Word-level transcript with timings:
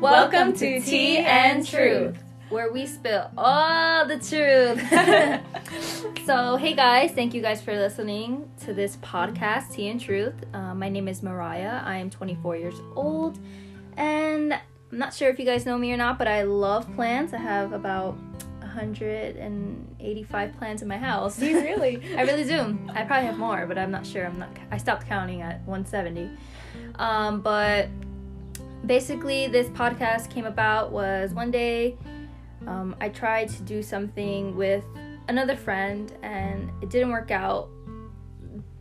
Welcome 0.00 0.54
to 0.54 0.80
Tea 0.80 1.18
and 1.18 1.66
Truth, 1.66 2.16
where 2.48 2.72
we 2.72 2.86
spill 2.86 3.30
all 3.36 4.06
the 4.06 4.16
truth. 4.16 4.80
so, 6.26 6.56
hey 6.56 6.74
guys, 6.74 7.10
thank 7.12 7.34
you 7.34 7.42
guys 7.42 7.60
for 7.60 7.76
listening 7.76 8.50
to 8.64 8.72
this 8.72 8.96
podcast, 8.96 9.72
Tea 9.74 9.88
and 9.88 10.00
Truth. 10.00 10.46
Uh, 10.54 10.74
my 10.74 10.88
name 10.88 11.06
is 11.06 11.22
Mariah. 11.22 11.82
I 11.84 11.98
am 11.98 12.08
24 12.08 12.56
years 12.56 12.80
old, 12.96 13.38
and 13.98 14.54
I'm 14.54 14.98
not 14.98 15.12
sure 15.12 15.28
if 15.28 15.38
you 15.38 15.44
guys 15.44 15.66
know 15.66 15.76
me 15.76 15.92
or 15.92 15.98
not, 15.98 16.16
but 16.16 16.28
I 16.28 16.44
love 16.44 16.90
plants. 16.94 17.34
I 17.34 17.38
have 17.38 17.74
about 17.74 18.16
185 18.60 20.56
plants 20.56 20.80
in 20.80 20.88
my 20.88 20.96
house. 20.96 21.36
Do 21.36 21.46
you 21.50 21.60
really? 21.60 22.02
I 22.16 22.22
really 22.22 22.44
do. 22.44 22.78
I 22.94 23.04
probably 23.04 23.26
have 23.26 23.36
more, 23.36 23.66
but 23.66 23.76
I'm 23.76 23.90
not 23.90 24.06
sure. 24.06 24.24
I'm 24.24 24.38
not. 24.38 24.48
I 24.70 24.78
stopped 24.78 25.06
counting 25.06 25.42
at 25.42 25.58
170. 25.66 26.30
Um, 26.94 27.42
but 27.42 27.90
basically, 28.86 29.48
this 29.48 29.68
podcast 29.68 30.30
came 30.30 30.46
about 30.46 30.92
was 30.92 31.32
one 31.32 31.50
day 31.50 31.96
um, 32.66 32.94
I 33.00 33.08
tried 33.08 33.48
to 33.50 33.62
do 33.62 33.82
something 33.82 34.54
with 34.56 34.84
another 35.28 35.56
friend, 35.56 36.12
and 36.22 36.70
it 36.82 36.90
didn't 36.90 37.10
work 37.10 37.30
out. 37.30 37.68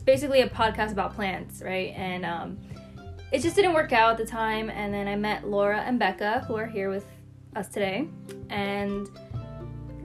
Basically, 0.05 0.41
a 0.41 0.49
podcast 0.49 0.91
about 0.91 1.13
plants, 1.13 1.61
right? 1.61 1.93
And 1.95 2.25
um, 2.25 2.57
it 3.31 3.41
just 3.41 3.55
didn't 3.55 3.73
work 3.73 3.93
out 3.93 4.11
at 4.11 4.17
the 4.17 4.25
time. 4.25 4.69
And 4.69 4.93
then 4.93 5.07
I 5.07 5.15
met 5.15 5.47
Laura 5.47 5.81
and 5.81 5.99
Becca, 5.99 6.45
who 6.47 6.55
are 6.55 6.65
here 6.65 6.89
with 6.89 7.05
us 7.55 7.67
today, 7.67 8.07
and 8.49 9.09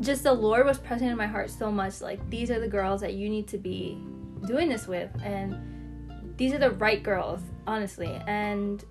just 0.01 0.23
the 0.25 0.33
Lord 0.33 0.67
was 0.67 0.79
present 0.79 1.11
in 1.11 1.17
my 1.17 1.27
heart 1.27 1.51
so 1.51 1.71
much. 1.71 2.01
Like, 2.01 2.29
these 2.31 2.51
are 2.51 2.61
the 2.61 2.69
girls 2.69 3.01
that 3.01 3.15
you 3.15 3.29
need 3.29 3.47
to 3.49 3.59
be 3.59 3.99
doing 4.47 4.69
this 4.69 4.87
with. 4.87 5.11
And 5.23 6.35
these 6.37 6.53
are 6.53 6.59
the 6.59 6.73
right 6.73 7.03
girls, 7.03 7.41
honestly. 7.67 8.21
And 8.27 8.85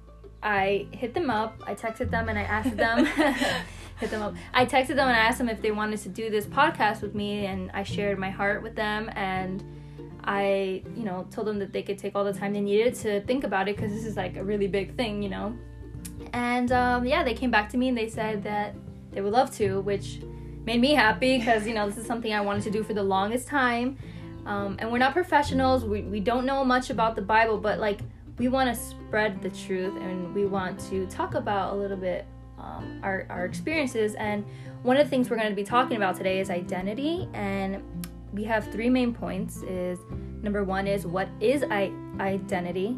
I 0.44 0.88
hit 0.92 1.14
them 1.14 1.30
up, 1.30 1.62
I 1.66 1.74
texted 1.74 2.12
them, 2.12 2.30
and 2.30 2.38
I 2.38 2.44
asked 2.44 2.76
them. 2.76 3.06
hit 4.00 4.12
them 4.12 4.22
up. 4.22 4.36
I 4.54 4.66
texted 4.66 4.96
them 4.96 5.08
and 5.08 5.16
I 5.16 5.20
asked 5.20 5.38
them 5.38 5.50
if 5.50 5.62
they 5.62 5.72
wanted 5.72 6.00
to 6.02 6.10
do 6.10 6.30
this 6.30 6.46
podcast 6.46 7.02
with 7.02 7.16
me, 7.16 7.46
and 7.46 7.72
I 7.74 7.84
shared 7.84 8.20
my 8.20 8.30
heart 8.30 8.62
with 8.64 8.76
them. 8.76 9.10
And 9.16 9.64
I, 10.24 10.84
you 10.96 11.04
know, 11.04 11.28
told 11.32 11.48
them 11.48 11.60
that 11.60 11.74
they 11.74 11.84
could 11.84 11.98
take 11.98 12.16
all 12.16 12.24
the 12.24 12.34
time 12.34 12.54
they 12.54 12.62
needed 12.62 12.96
to 12.96 13.22
think 13.22 13.44
about 13.44 13.68
it 13.68 13.76
because 13.76 13.92
this 13.92 14.06
is 14.06 14.16
like 14.16 14.36
a 14.38 14.44
really 14.44 14.68
big 14.68 14.96
thing, 14.96 15.22
you 15.22 15.30
know. 15.30 15.58
And 16.34 16.72
um, 16.72 17.06
yeah, 17.06 17.24
they 17.24 17.34
came 17.34 17.52
back 17.52 17.70
to 17.70 17.78
me 17.78 17.90
and 17.90 17.98
they 17.98 18.10
said 18.10 18.44
that 18.44 18.76
they 19.12 19.22
would 19.22 19.34
love 19.34 19.56
to, 19.58 19.82
which 19.82 20.22
made 20.66 20.80
me 20.80 20.94
happy 20.94 21.38
because 21.38 21.68
you 21.68 21.74
know 21.74 21.88
this 21.88 21.98
is 21.98 22.08
something 22.08 22.34
I 22.34 22.42
wanted 22.42 22.64
to 22.64 22.72
do 22.72 22.84
for 22.84 22.94
the 22.94 23.04
longest 23.04 23.48
time. 23.48 23.98
Um, 24.46 24.76
and 24.80 24.92
we're 24.92 24.98
not 24.98 25.14
professionals. 25.14 25.86
We 25.86 26.02
we 26.02 26.20
don't 26.20 26.46
know 26.46 26.64
much 26.66 26.90
about 26.90 27.16
the 27.16 27.22
Bible, 27.22 27.58
but 27.58 27.80
like 27.80 28.00
we 28.38 28.48
want 28.48 28.74
to 28.74 28.80
spread 28.80 29.42
the 29.42 29.50
truth 29.50 29.96
and 30.02 30.34
we 30.34 30.46
want 30.46 30.80
to 30.90 31.06
talk 31.08 31.36
about 31.36 31.74
a 31.74 31.76
little 31.76 31.98
bit 31.98 32.26
um, 32.58 33.00
our 33.04 33.26
our 33.30 33.46
experiences. 33.46 34.16
And 34.16 34.46
one 34.82 34.98
of 34.98 35.06
the 35.06 35.10
things 35.10 35.30
we're 35.30 35.38
going 35.38 35.50
to 35.50 35.56
be 35.56 35.64
talking 35.64 35.98
about 35.98 36.16
today 36.16 36.40
is 36.40 36.50
identity, 36.50 37.28
and 37.34 37.84
we 38.34 38.44
have 38.46 38.72
three 38.72 38.90
main 38.90 39.14
points. 39.14 39.62
Is 39.64 40.00
number 40.42 40.64
one 40.64 40.88
is 40.88 41.06
what 41.06 41.28
is 41.40 41.64
I- 41.64 41.94
identity. 42.20 42.98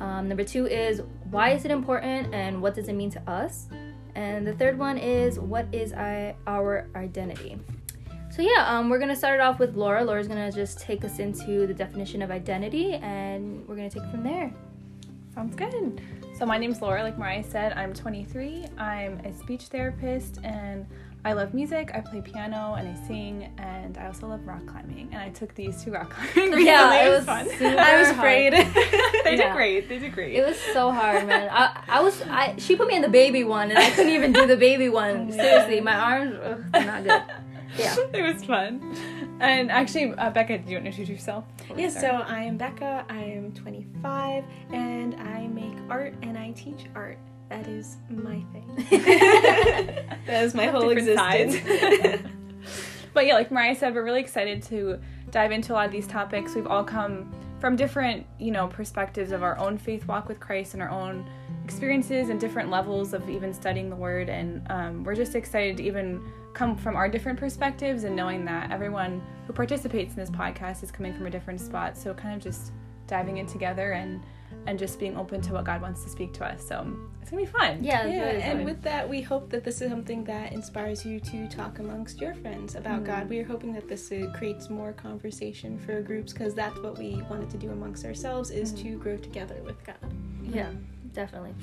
Um, 0.00 0.28
number 0.28 0.44
two 0.44 0.66
is 0.66 1.02
why 1.30 1.50
is 1.50 1.64
it 1.64 1.70
important 1.70 2.34
and 2.34 2.60
what 2.62 2.74
does 2.74 2.88
it 2.88 2.94
mean 2.94 3.10
to 3.10 3.30
us? 3.30 3.68
And 4.14 4.46
the 4.46 4.54
third 4.54 4.78
one 4.78 4.98
is 4.98 5.38
what 5.38 5.66
is 5.72 5.92
I, 5.92 6.34
our 6.46 6.88
identity? 6.96 7.58
So 8.30 8.42
yeah, 8.42 8.64
um, 8.68 8.88
we're 8.88 8.98
gonna 9.00 9.16
start 9.16 9.40
it 9.40 9.42
off 9.42 9.58
with 9.58 9.74
Laura. 9.76 10.04
Laura's 10.04 10.28
gonna 10.28 10.52
just 10.52 10.78
take 10.80 11.04
us 11.04 11.18
into 11.18 11.66
the 11.66 11.74
definition 11.74 12.22
of 12.22 12.30
identity, 12.30 12.94
and 12.94 13.66
we're 13.66 13.76
gonna 13.76 13.90
take 13.90 14.04
it 14.04 14.10
from 14.10 14.22
there. 14.22 14.52
Sounds 15.34 15.54
good. 15.56 16.00
So 16.38 16.46
my 16.46 16.56
name's 16.56 16.80
Laura. 16.80 17.02
Like 17.02 17.18
Mariah 17.18 17.42
said, 17.44 17.72
I'm 17.74 17.92
23. 17.92 18.66
I'm 18.78 19.18
a 19.24 19.32
speech 19.36 19.64
therapist, 19.64 20.38
and 20.44 20.86
I 21.24 21.32
love 21.34 21.52
music. 21.54 21.90
I 21.92 22.00
play 22.00 22.22
piano 22.22 22.74
and 22.78 22.88
I 22.88 23.06
sing, 23.06 23.50
and 23.58 23.98
I 23.98 24.06
also 24.06 24.28
love 24.28 24.46
rock 24.46 24.64
climbing. 24.64 25.08
And 25.12 25.20
I 25.20 25.28
took 25.30 25.54
these 25.54 25.82
two 25.84 25.90
rock 25.92 26.10
climbing 26.14 26.52
recently. 26.52 26.64
Yeah, 26.66 27.04
it 27.06 27.10
was 27.10 27.24
fun. 27.26 27.48
super 27.50 27.78
I 27.78 27.98
was 28.00 28.08
afraid. 28.10 28.52
they 29.24 29.36
Yeah. 29.36 29.48
did 29.48 29.52
great. 29.52 29.88
They 29.88 29.98
did 29.98 30.12
great. 30.14 30.34
It 30.36 30.46
was 30.46 30.56
so 30.72 30.90
hard, 30.92 31.26
man. 31.26 31.48
I, 31.52 31.82
I 31.88 32.00
was 32.00 32.22
I 32.22 32.54
she 32.58 32.74
put 32.76 32.86
me 32.88 32.94
in 32.96 33.02
the 33.02 33.08
baby 33.10 33.42
one, 33.44 33.70
and 33.70 33.78
I 33.78 33.90
couldn't 33.90 34.12
even 34.12 34.32
do 34.32 34.46
the 34.46 34.56
baby 34.56 34.88
one. 34.88 35.30
Seriously, 35.32 35.80
my 35.80 35.94
arms 35.94 36.36
ugh, 36.42 36.64
not 36.86 37.02
good. 37.04 37.22
Yeah. 37.76 37.96
it 38.12 38.22
was 38.22 38.44
fun. 38.44 38.96
And 39.40 39.70
actually, 39.70 40.12
uh, 40.14 40.30
Becca, 40.30 40.58
do 40.58 40.70
you 40.70 40.76
want 40.76 40.84
to 40.84 40.90
introduce 40.90 41.08
yourself? 41.08 41.44
Yes, 41.76 41.96
start? 41.96 42.26
so 42.26 42.34
I 42.34 42.42
am 42.42 42.56
Becca. 42.56 43.04
I 43.08 43.18
am 43.22 43.52
25 43.52 44.44
and 44.72 45.14
I 45.14 45.46
make 45.48 45.76
art 45.88 46.14
and 46.22 46.36
I 46.36 46.52
teach 46.52 46.86
art. 46.94 47.18
That 47.48 47.66
is 47.66 47.96
my 48.08 48.42
thing. 48.52 48.86
that 50.26 50.44
is 50.44 50.54
my 50.54 50.66
whole 50.66 50.90
existence. 50.90 51.56
but 53.12 53.26
yeah, 53.26 53.34
like 53.34 53.50
Mariah 53.50 53.74
said, 53.74 53.94
we're 53.94 54.04
really 54.04 54.20
excited 54.20 54.62
to 54.64 55.00
dive 55.30 55.50
into 55.50 55.72
a 55.72 55.74
lot 55.74 55.86
of 55.86 55.92
these 55.92 56.06
topics. 56.06 56.54
We've 56.54 56.66
all 56.66 56.84
come 56.84 57.32
from 57.58 57.76
different, 57.76 58.26
you 58.38 58.50
know, 58.50 58.68
perspectives 58.68 59.32
of 59.32 59.42
our 59.42 59.58
own 59.58 59.78
faith 59.78 60.06
walk 60.06 60.28
with 60.28 60.40
Christ 60.40 60.74
and 60.74 60.82
our 60.82 60.90
own 60.90 61.28
experiences 61.64 62.28
and 62.28 62.40
different 62.40 62.70
levels 62.70 63.12
of 63.12 63.28
even 63.28 63.52
studying 63.52 63.90
the 63.90 63.96
Word. 63.96 64.28
And 64.28 64.62
um, 64.70 65.04
we're 65.04 65.14
just 65.14 65.34
excited 65.34 65.76
to 65.78 65.82
even 65.82 66.22
come 66.52 66.76
from 66.76 66.96
our 66.96 67.08
different 67.08 67.38
perspectives 67.38 68.04
and 68.04 68.16
knowing 68.16 68.44
that 68.44 68.70
everyone 68.70 69.22
who 69.46 69.52
participates 69.52 70.14
in 70.14 70.20
this 70.20 70.30
podcast 70.30 70.82
is 70.82 70.90
coming 70.90 71.14
from 71.14 71.26
a 71.26 71.30
different 71.30 71.60
spot. 71.60 71.96
So 71.96 72.12
kind 72.14 72.34
of 72.34 72.42
just 72.42 72.72
diving 73.06 73.38
in 73.38 73.46
together 73.46 73.92
and 73.92 74.22
and 74.66 74.78
just 74.78 74.98
being 74.98 75.16
open 75.16 75.40
to 75.40 75.52
what 75.52 75.64
God 75.64 75.80
wants 75.80 76.02
to 76.04 76.10
speak 76.10 76.32
to 76.34 76.44
us. 76.44 76.66
So 76.66 76.84
it's 77.20 77.30
gonna 77.30 77.42
be 77.42 77.46
fun. 77.46 77.82
Yeah, 77.82 78.04
yeah, 78.06 78.24
it 78.24 78.42
and 78.42 78.58
fun. 78.58 78.64
with 78.64 78.82
that, 78.82 79.08
we 79.08 79.20
hope 79.20 79.48
that 79.50 79.64
this 79.64 79.80
is 79.80 79.90
something 79.90 80.24
that 80.24 80.52
inspires 80.52 81.04
you 81.04 81.20
to 81.20 81.48
talk 81.48 81.78
amongst 81.78 82.20
your 82.20 82.34
friends 82.34 82.74
about 82.74 83.04
God. 83.04 83.28
We 83.28 83.38
are 83.38 83.44
hoping 83.44 83.72
that 83.74 83.88
this 83.88 84.10
uh, 84.10 84.32
creates 84.34 84.68
more 84.68 84.92
conversation 84.92 85.78
for 85.78 86.00
groups 86.02 86.32
because 86.32 86.54
that's 86.54 86.78
what 86.80 86.98
we 86.98 87.22
wanted 87.30 87.48
to 87.50 87.58
do 87.58 87.70
amongst 87.70 88.04
ourselves 88.04 88.50
is 88.50 88.72
to 88.74 88.98
grow 88.98 89.16
together 89.16 89.56
with 89.64 89.82
God. 89.84 89.96
yeah, 90.42 90.70
definitely. 91.12 91.54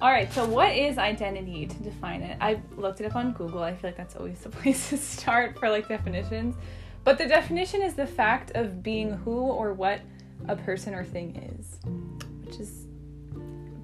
All 0.00 0.10
right, 0.10 0.32
so 0.32 0.46
what 0.46 0.74
is 0.74 0.96
identity 0.96 1.66
to 1.66 1.82
define 1.82 2.22
it? 2.22 2.38
I 2.40 2.60
looked 2.76 3.00
it 3.00 3.06
up 3.06 3.16
on 3.16 3.32
Google. 3.32 3.62
I 3.62 3.74
feel 3.74 3.88
like 3.88 3.98
that's 3.98 4.16
always 4.16 4.38
the 4.42 4.48
place 4.48 4.88
to 4.90 4.96
start 4.96 5.58
for 5.58 5.68
like 5.68 5.88
definitions. 5.88 6.56
But 7.04 7.18
the 7.18 7.26
definition 7.26 7.82
is 7.82 7.94
the 7.94 8.06
fact 8.06 8.52
of 8.54 8.82
being 8.82 9.12
who 9.12 9.32
or 9.32 9.72
what 9.72 10.00
a 10.48 10.56
person 10.56 10.94
or 10.94 11.04
thing 11.04 11.58
is, 11.58 11.78
which 12.44 12.60
is 12.60 12.79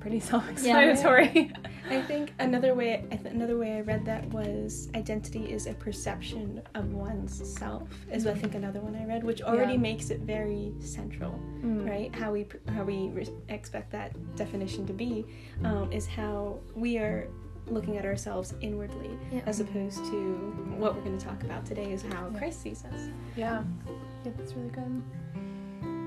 pretty 0.06 0.20
self-explanatory. 0.32 1.50
I 1.90 2.00
think 2.02 2.32
another 2.38 2.74
way 2.74 3.04
I 3.10 3.16
th- 3.16 3.34
another 3.34 3.58
way 3.58 3.78
I 3.78 3.80
read 3.80 4.04
that 4.06 4.24
was 4.30 4.88
identity 4.94 5.52
is 5.52 5.66
a 5.66 5.74
perception 5.74 6.62
of 6.76 6.92
one's 6.92 7.34
self 7.58 7.88
is 8.12 8.24
what 8.24 8.36
I 8.36 8.38
think 8.38 8.54
another 8.54 8.78
one 8.80 8.94
I 8.94 9.04
read, 9.04 9.24
which 9.24 9.42
already 9.42 9.72
Yeah. 9.72 9.78
makes 9.80 10.10
it 10.10 10.20
very 10.20 10.72
central, 10.78 11.32
Mm. 11.64 11.88
right? 11.88 12.14
How 12.14 12.30
we 12.30 12.46
how 12.72 12.84
we 12.84 13.08
re- 13.08 13.26
expect 13.48 13.90
that 13.92 14.12
definition 14.36 14.86
to 14.86 14.92
be 14.92 15.24
um, 15.64 15.90
is 15.90 16.06
how 16.06 16.60
we 16.76 16.98
are 16.98 17.26
looking 17.68 17.96
at 17.96 18.04
ourselves 18.04 18.54
inwardly, 18.60 19.10
Yeah. 19.32 19.40
as 19.46 19.58
opposed 19.58 20.04
to 20.12 20.18
what 20.78 20.94
we're 20.94 21.02
going 21.02 21.18
to 21.18 21.24
talk 21.24 21.42
about 21.42 21.66
today 21.66 21.90
is 21.92 22.02
how 22.12 22.30
Christ 22.38 22.62
sees 22.62 22.84
us. 22.84 23.08
Yeah, 23.36 23.64
yeah, 24.24 24.32
that's 24.36 24.52
really 24.54 24.70
good. 24.70 25.02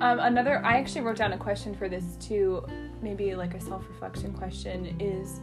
Um, 0.01 0.19
another, 0.19 0.63
I 0.65 0.77
actually 0.77 1.01
wrote 1.01 1.17
down 1.17 1.33
a 1.33 1.37
question 1.37 1.75
for 1.75 1.89
this 1.89 2.15
too, 2.21 2.65
maybe 3.01 3.35
like 3.35 3.53
a 3.53 3.59
self 3.61 3.87
reflection 3.89 4.33
question 4.33 4.95
is 4.99 5.39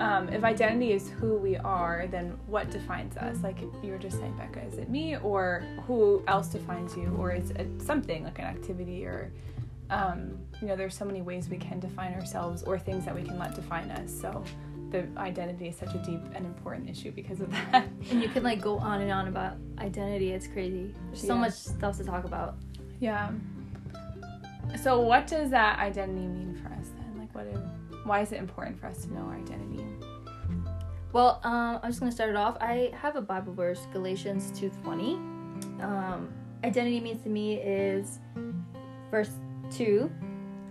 um, 0.00 0.28
if 0.30 0.44
identity 0.44 0.92
is 0.92 1.10
who 1.10 1.36
we 1.36 1.56
are, 1.58 2.06
then 2.10 2.38
what 2.46 2.70
defines 2.70 3.16
us? 3.18 3.36
Like 3.42 3.60
you 3.82 3.92
were 3.92 3.98
just 3.98 4.18
saying, 4.18 4.34
Becca, 4.38 4.64
is 4.66 4.74
it 4.78 4.88
me 4.88 5.16
or 5.18 5.62
who 5.86 6.22
else 6.26 6.48
defines 6.48 6.96
you? 6.96 7.14
Or 7.18 7.32
is 7.32 7.50
it 7.50 7.68
something 7.82 8.24
like 8.24 8.38
an 8.38 8.46
activity 8.46 9.04
or, 9.04 9.30
um, 9.90 10.38
you 10.62 10.68
know, 10.68 10.76
there's 10.76 10.96
so 10.96 11.04
many 11.04 11.20
ways 11.20 11.48
we 11.50 11.58
can 11.58 11.80
define 11.80 12.14
ourselves 12.14 12.62
or 12.62 12.78
things 12.78 13.04
that 13.04 13.14
we 13.14 13.22
can 13.22 13.38
let 13.38 13.54
define 13.54 13.90
us. 13.90 14.10
So 14.18 14.42
the 14.90 15.06
identity 15.18 15.68
is 15.68 15.76
such 15.76 15.94
a 15.94 15.98
deep 15.98 16.20
and 16.34 16.46
important 16.46 16.88
issue 16.88 17.12
because 17.12 17.40
of 17.40 17.50
that. 17.72 17.86
And 18.10 18.22
you 18.22 18.28
can 18.28 18.42
like 18.42 18.60
go 18.62 18.78
on 18.78 19.02
and 19.02 19.12
on 19.12 19.28
about 19.28 19.56
identity. 19.78 20.32
It's 20.32 20.46
crazy. 20.46 20.94
There's 21.08 21.20
so 21.20 21.34
Yeah. 21.34 21.40
much 21.40 21.52
stuff 21.52 21.98
to 21.98 22.04
talk 22.04 22.24
about. 22.24 22.56
Yeah. 23.00 23.30
So, 24.82 25.00
what 25.00 25.26
does 25.26 25.50
that 25.50 25.78
identity 25.80 26.26
mean 26.26 26.54
for 26.62 26.68
us? 26.72 26.79
Like, 27.34 27.46
why 28.04 28.20
is 28.20 28.32
it 28.32 28.38
important 28.38 28.78
for 28.80 28.86
us 28.86 29.04
to 29.04 29.14
know 29.14 29.20
our 29.20 29.36
identity? 29.36 29.84
Well, 31.12 31.40
um, 31.42 31.80
I'm 31.82 31.90
just 31.90 32.00
gonna 32.00 32.12
start 32.12 32.30
it 32.30 32.36
off. 32.36 32.56
I 32.60 32.92
have 32.94 33.16
a 33.16 33.20
Bible 33.20 33.52
verse, 33.52 33.86
Galatians 33.92 34.52
two 34.58 34.70
twenty. 34.82 35.14
Um, 35.80 36.32
identity 36.62 37.00
means 37.00 37.22
to 37.22 37.28
me 37.28 37.54
is 37.56 38.20
verse 39.10 39.30
two 39.70 40.10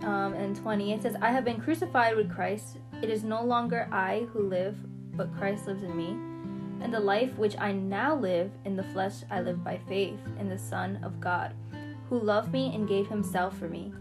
um, 0.02 0.34
and 0.34 0.56
twenty. 0.56 0.92
It 0.92 1.02
says, 1.02 1.16
"I 1.20 1.30
have 1.30 1.44
been 1.44 1.60
crucified 1.60 2.16
with 2.16 2.30
Christ. 2.30 2.78
It 3.02 3.10
is 3.10 3.22
no 3.22 3.44
longer 3.44 3.88
I 3.92 4.26
who 4.32 4.48
live, 4.48 4.76
but 5.16 5.34
Christ 5.36 5.66
lives 5.66 5.82
in 5.82 5.96
me. 5.96 6.16
And 6.82 6.92
the 6.92 7.00
life 7.00 7.36
which 7.36 7.56
I 7.58 7.72
now 7.72 8.14
live 8.16 8.50
in 8.64 8.74
the 8.74 8.82
flesh, 8.84 9.16
I 9.30 9.42
live 9.42 9.62
by 9.62 9.78
faith 9.86 10.18
in 10.38 10.48
the 10.48 10.56
Son 10.56 10.98
of 11.02 11.20
God, 11.20 11.54
who 12.08 12.18
loved 12.18 12.52
me 12.52 12.74
and 12.74 12.88
gave 12.88 13.06
Himself 13.06 13.58
for 13.58 13.68
me. 13.68 13.92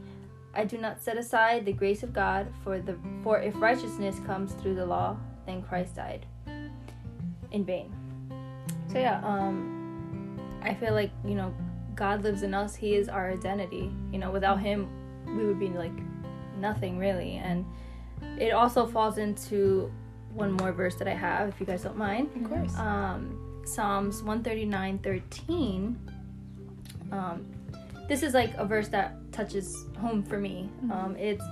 I 0.54 0.66
do 0.66 0.78
not 0.78 1.02
set 1.02 1.18
aside 1.18 1.66
the 1.66 1.74
grace 1.74 2.04
of 2.04 2.14
God, 2.14 2.48
for 2.64 2.80
the 2.80 2.98
for 3.24 3.40
if 3.40 3.54
righteousness 3.62 4.20
comes 4.26 4.54
through 4.54 4.76
the 4.76 4.86
law, 4.86 5.18
then 5.46 5.62
Christ 5.62 5.96
died 5.96 6.26
in 7.52 7.66
vain. 7.66 7.94
So 8.92 8.98
yeah, 8.98 9.22
um, 9.24 10.40
I 10.62 10.74
feel 10.74 10.94
like 10.94 11.12
you 11.24 11.36
know 11.36 11.54
God 11.96 12.24
lives 12.24 12.44
in 12.44 12.54
us. 12.54 12.76
He 12.76 12.96
is 12.96 13.10
our 13.10 13.32
identity. 13.32 13.92
You 14.12 14.20
know, 14.20 14.32
without 14.32 14.60
Him, 14.60 14.88
we 15.28 15.46
would 15.46 15.60
be 15.60 15.70
like 15.70 15.92
nothing 16.58 16.98
really. 16.98 17.36
And 17.36 17.66
it 18.40 18.52
also 18.52 18.88
falls 18.88 19.18
into 19.18 19.92
one 20.34 20.52
more 20.54 20.72
verse 20.72 20.96
that 20.96 21.08
I 21.08 21.14
have, 21.14 21.50
if 21.50 21.60
you 21.60 21.66
guys 21.66 21.84
don't 21.84 21.98
mind. 21.98 22.30
Of 22.36 22.50
course. 22.50 22.76
Um, 22.78 23.62
Psalms 23.66 24.24
139 24.24 25.00
13. 25.00 26.12
Um, 27.12 27.46
this 28.08 28.24
is 28.24 28.34
like 28.34 28.56
a 28.58 28.66
verse 28.66 28.88
that 28.90 29.16
touches 29.40 29.86
home 29.98 30.22
for 30.22 30.38
me. 30.38 30.70
Um, 30.92 31.16
it's 31.18 31.44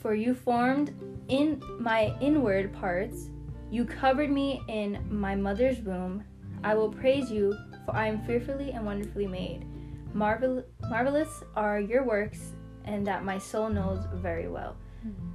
for 0.00 0.14
you 0.14 0.34
formed 0.34 0.92
in 1.28 1.62
my 1.78 2.12
inward 2.20 2.72
parts, 2.72 3.30
you 3.70 3.84
covered 3.84 4.30
me 4.30 4.60
in 4.68 4.98
my 5.08 5.34
mother's 5.36 5.78
womb. 5.80 6.24
I 6.64 6.74
will 6.74 6.90
praise 6.90 7.30
you, 7.30 7.56
for 7.84 7.94
I 7.94 8.08
am 8.08 8.24
fearfully 8.24 8.72
and 8.72 8.84
wonderfully 8.84 9.26
made. 9.26 9.64
Marvel- 10.12 10.64
marvelous 10.90 11.42
are 11.54 11.78
your 11.80 12.04
works, 12.04 12.52
and 12.84 13.06
that 13.06 13.24
my 13.24 13.38
soul 13.38 13.68
knows 13.68 14.00
very 14.14 14.48
well. 14.48 14.76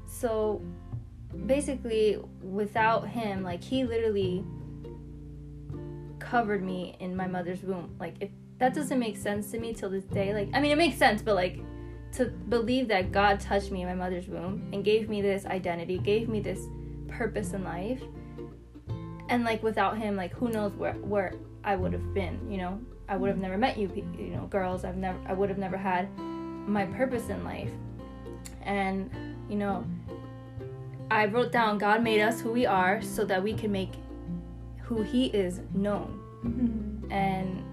So 0.05 0.61
basically, 1.45 2.17
without 2.41 3.07
him, 3.07 3.43
like 3.43 3.63
he 3.63 3.85
literally 3.85 4.43
covered 6.19 6.63
me 6.63 6.97
in 6.99 7.15
my 7.15 7.27
mother's 7.27 7.63
womb. 7.63 7.95
Like 7.99 8.15
if 8.19 8.29
that 8.59 8.73
doesn't 8.73 9.00
make 9.00 9.17
sense 9.17 9.51
to 9.51 9.59
me 9.59 9.73
till 9.73 9.89
this 9.89 10.03
day. 10.06 10.33
Like 10.33 10.50
I 10.53 10.61
mean, 10.61 10.71
it 10.71 10.77
makes 10.77 10.97
sense, 10.97 11.21
but 11.21 11.35
like 11.35 11.59
to 12.13 12.25
believe 12.25 12.88
that 12.89 13.11
God 13.11 13.39
touched 13.39 13.71
me 13.71 13.81
in 13.81 13.88
my 13.88 13.95
mother's 13.95 14.27
womb 14.27 14.69
and 14.73 14.83
gave 14.83 15.09
me 15.09 15.21
this 15.21 15.45
identity, 15.45 15.97
gave 15.97 16.27
me 16.27 16.39
this 16.39 16.61
purpose 17.07 17.53
in 17.53 17.63
life. 17.63 18.01
And 19.29 19.44
like 19.44 19.61
without 19.61 19.97
him, 19.97 20.15
like 20.15 20.33
who 20.33 20.50
knows 20.50 20.73
where 20.73 20.94
where 20.94 21.33
I 21.63 21.75
would 21.75 21.94
have 21.94 22.13
been, 22.13 22.39
you 22.50 22.57
know? 22.57 22.79
I 23.07 23.17
would 23.17 23.29
have 23.29 23.39
never 23.39 23.57
met 23.57 23.77
you, 23.77 23.91
you 24.17 24.27
know, 24.27 24.45
girls. 24.47 24.85
I've 24.85 24.97
never 24.97 25.17
I 25.25 25.33
would 25.33 25.50
have 25.50 25.57
never 25.57 25.77
had 25.77 26.09
my 26.17 26.85
purpose 26.85 27.29
in 27.29 27.44
life. 27.44 27.71
And, 28.63 29.09
you 29.50 29.55
know, 29.55 29.85
I 31.09 31.25
wrote 31.25 31.51
down 31.51 31.77
God 31.77 32.03
made 32.03 32.21
us 32.21 32.39
who 32.39 32.51
we 32.51 32.65
are 32.65 33.01
so 33.01 33.25
that 33.25 33.41
we 33.41 33.53
can 33.53 33.71
make 33.71 33.94
who 34.81 35.01
he 35.01 35.27
is 35.27 35.62
known. 35.73 36.19
Mm-hmm. 36.44 37.12
And 37.12 37.63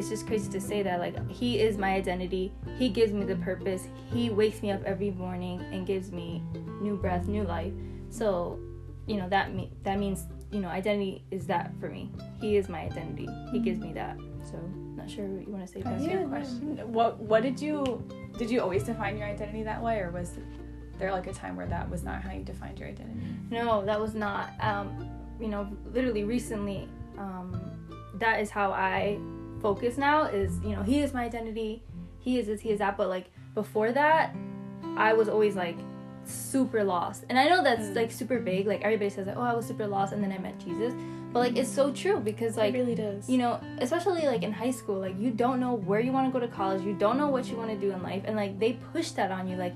it's 0.00 0.08
just 0.08 0.26
crazy 0.26 0.50
to 0.50 0.60
say 0.62 0.82
that 0.82 0.98
like 0.98 1.30
he 1.30 1.60
is 1.60 1.76
my 1.76 1.92
identity. 1.92 2.50
He 2.78 2.88
gives 2.88 3.12
me 3.12 3.26
the 3.26 3.36
purpose. 3.36 3.86
He 4.10 4.30
wakes 4.30 4.62
me 4.62 4.70
up 4.70 4.82
every 4.84 5.10
morning 5.10 5.62
and 5.72 5.86
gives 5.86 6.10
me 6.10 6.42
new 6.80 6.96
breath, 6.96 7.28
new 7.28 7.44
life. 7.44 7.74
So, 8.08 8.58
you 9.06 9.18
know, 9.18 9.28
that 9.28 9.54
me- 9.54 9.70
that 9.82 9.98
means, 9.98 10.24
you 10.50 10.60
know, 10.60 10.68
identity 10.68 11.22
is 11.30 11.46
that 11.48 11.72
for 11.78 11.90
me. 11.90 12.10
He 12.40 12.56
is 12.56 12.70
my 12.70 12.80
identity. 12.80 13.28
He 13.52 13.58
gives 13.58 13.78
me 13.78 13.92
that. 13.92 14.16
So, 14.42 14.56
not 14.96 15.10
sure 15.10 15.26
what 15.26 15.46
you 15.46 15.52
want 15.52 15.66
to 15.66 15.70
say 15.70 15.82
Pastor. 15.82 16.10
Yeah, 16.10 16.24
a 16.24 16.28
question? 16.28 16.78
What 16.90 17.20
What 17.20 17.42
did 17.42 17.60
you 17.60 18.02
did 18.38 18.50
you 18.50 18.62
always 18.62 18.84
define 18.84 19.18
your 19.18 19.28
identity 19.28 19.62
that 19.64 19.82
way, 19.82 19.98
or 19.98 20.10
was 20.10 20.38
there 20.98 21.12
like 21.12 21.26
a 21.26 21.32
time 21.34 21.56
where 21.56 21.66
that 21.66 21.90
was 21.90 22.02
not 22.02 22.22
how 22.22 22.32
you 22.32 22.42
defined 22.42 22.78
your 22.78 22.88
identity? 22.88 23.20
No, 23.50 23.84
that 23.84 24.00
was 24.00 24.14
not. 24.14 24.48
Um, 24.60 25.10
you 25.38 25.48
know, 25.48 25.68
literally 25.92 26.24
recently, 26.24 26.88
um, 27.18 27.60
that 28.14 28.40
is 28.40 28.48
how 28.48 28.72
I 28.72 29.18
focus 29.60 29.96
now. 29.98 30.24
Is 30.24 30.58
you 30.64 30.74
know, 30.76 30.82
he 30.82 31.00
is 31.00 31.12
my 31.14 31.24
identity. 31.24 31.82
He 32.18 32.38
is 32.38 32.46
this. 32.46 32.60
He 32.60 32.70
is 32.70 32.78
that. 32.78 32.96
But 32.96 33.08
like 33.08 33.26
before 33.54 33.92
that, 33.92 34.34
I 34.96 35.12
was 35.12 35.28
always 35.28 35.56
like 35.56 35.76
super 36.24 36.84
lost. 36.84 37.24
And 37.28 37.38
I 37.38 37.48
know 37.48 37.62
that's 37.62 37.86
Mm. 37.88 37.96
like 37.96 38.10
super 38.10 38.38
vague. 38.38 38.66
Like 38.66 38.82
everybody 38.82 39.10
says 39.10 39.26
like, 39.26 39.36
oh, 39.36 39.42
I 39.42 39.54
was 39.54 39.66
super 39.66 39.86
lost, 39.86 40.12
and 40.12 40.22
then 40.22 40.32
I 40.32 40.38
met 40.38 40.58
Jesus. 40.58 40.94
But 41.32 41.38
like 41.40 41.56
it's 41.56 41.70
so 41.70 41.92
true 41.92 42.18
because 42.18 42.56
like 42.56 42.74
it 42.74 42.78
really 42.78 42.96
does. 42.96 43.30
you 43.30 43.38
know 43.38 43.60
especially 43.78 44.26
like 44.26 44.42
in 44.42 44.50
high 44.50 44.72
school 44.72 44.98
like 44.98 45.16
you 45.16 45.30
don't 45.30 45.60
know 45.60 45.74
where 45.74 46.00
you 46.00 46.10
want 46.10 46.26
to 46.26 46.32
go 46.32 46.44
to 46.44 46.50
college 46.52 46.82
you 46.82 46.92
don't 46.92 47.16
know 47.18 47.28
what 47.28 47.46
you 47.48 47.56
want 47.56 47.70
to 47.70 47.76
do 47.76 47.92
in 47.92 48.02
life 48.02 48.24
and 48.26 48.34
like 48.34 48.58
they 48.58 48.72
push 48.92 49.12
that 49.12 49.30
on 49.30 49.46
you 49.46 49.54
like 49.54 49.72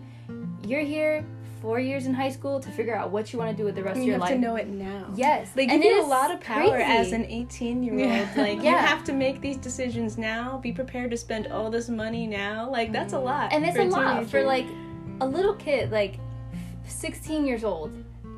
you're 0.67 0.81
here 0.81 1.25
four 1.65 1.81
years 1.81 2.05
in 2.07 2.13
high 2.13 2.31
school 2.31 2.61
to 2.61 2.71
figure 2.71 2.95
out 2.95 3.11
what 3.11 3.33
you 3.33 3.39
want 3.39 3.51
to 3.51 3.57
do 3.57 3.65
with 3.65 3.75
the 3.75 3.83
rest 3.83 3.97
you 3.97 4.03
of 4.03 4.09
your 4.09 4.19
life. 4.19 4.31
have 4.31 4.39
life 4.41 4.41
to 4.41 4.47
know 4.47 4.57
it 4.57 4.69
now. 4.69 5.07
yes 5.17 5.51
They 5.55 5.63
and 5.67 5.83
give 5.83 5.93
it 5.93 5.95
you 5.97 6.05
a 6.05 6.07
lot 6.07 6.31
of 6.31 6.39
power 6.41 6.69
crazy. 6.69 6.83
as 7.01 7.13
an 7.13 7.25
18 7.25 7.83
year 7.83 7.95
old. 7.95 8.01
Yeah. 8.03 8.29
Like, 8.37 8.59
you 8.63 8.71
have 8.71 9.03
to 9.05 9.13
make 9.15 9.41
these 9.41 9.57
decisions 9.57 10.19
now. 10.19 10.59
Be 10.59 10.73
prepared 10.73 11.11
to 11.13 11.17
spend 11.17 11.47
all 11.47 11.71
this 11.71 11.89
money 11.89 12.27
now. 12.27 12.69
Like, 12.71 12.93
that's 12.93 13.15
a 13.15 13.19
lot. 13.19 13.53
and 13.55 13.65
it's 13.65 13.77
for 13.77 13.83
a 13.83 13.87
lot 13.87 14.27
for 14.31 14.43
like 14.45 14.67
a 15.21 15.27
little 15.27 15.55
kid 15.55 15.91
like 15.91 16.19
16 16.87 17.47
years 17.47 17.65
old 17.65 17.93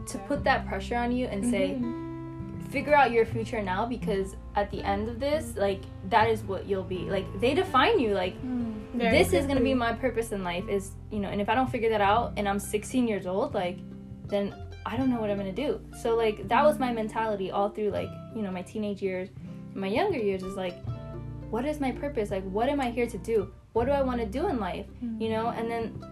to 0.06 0.18
put 0.18 0.44
that 0.44 0.66
pressure 0.68 0.96
on 0.96 1.10
you 1.10 1.26
and 1.26 1.44
say 1.44 1.70
Mhm. 1.80 2.05
Figure 2.70 2.94
out 2.94 3.10
your 3.10 3.24
future 3.24 3.62
now 3.62 3.86
because 3.86 4.36
at 4.54 4.70
the 4.70 4.82
end 4.82 5.08
of 5.08 5.20
this 5.20 5.56
like 5.56 5.82
that 6.08 6.28
is 6.28 6.42
what 6.42 6.66
you'll 6.66 6.82
be. 6.82 7.10
Like 7.10 7.26
they 7.40 7.54
define 7.54 7.98
you 7.98 8.14
like 8.14 8.34
hmm. 8.40 8.72
Very 8.94 9.18
this 9.18 9.32
is 9.32 9.46
gonna 9.46 9.60
be 9.60 9.74
my 9.74 9.92
purpose 9.92 10.32
in 10.32 10.42
life 10.42 10.68
is 10.68 10.92
you 11.10 11.18
know 11.18 11.28
and 11.28 11.40
if 11.40 11.48
i 11.48 11.54
don't 11.54 11.70
figure 11.70 11.90
that 11.90 12.00
out 12.00 12.32
and 12.38 12.48
i'm 12.48 12.58
16 12.58 13.06
years 13.06 13.26
old 13.26 13.52
like 13.52 13.78
then 14.26 14.54
i 14.86 14.96
don't 14.96 15.10
know 15.10 15.20
what 15.20 15.30
i'm 15.30 15.36
gonna 15.36 15.52
do. 15.52 15.80
So 16.02 16.16
like 16.16 16.48
that 16.48 16.64
was 16.64 16.78
my 16.78 16.92
mentality 16.92 17.50
all 17.50 17.68
through 17.68 17.90
like 17.90 18.10
you 18.34 18.42
know 18.42 18.50
my 18.50 18.62
teenage 18.62 19.02
years. 19.02 19.28
My 19.74 19.88
younger 19.88 20.18
years 20.18 20.42
is 20.42 20.56
like 20.56 20.82
what 21.50 21.64
is 21.64 21.80
my 21.80 21.92
purpose? 21.92 22.30
Like 22.30 22.44
what 22.44 22.68
am 22.68 22.80
i 22.80 22.90
here 22.90 23.06
to 23.06 23.18
do? 23.18 23.52
What 23.72 23.84
do 23.84 23.92
i 23.92 24.02
want 24.02 24.20
to 24.20 24.26
do 24.26 24.48
in 24.48 24.58
life? 24.58 24.86
Hmm. 25.00 25.20
You 25.20 25.30
know 25.30 25.48
and 25.48 25.70
then 25.70 26.02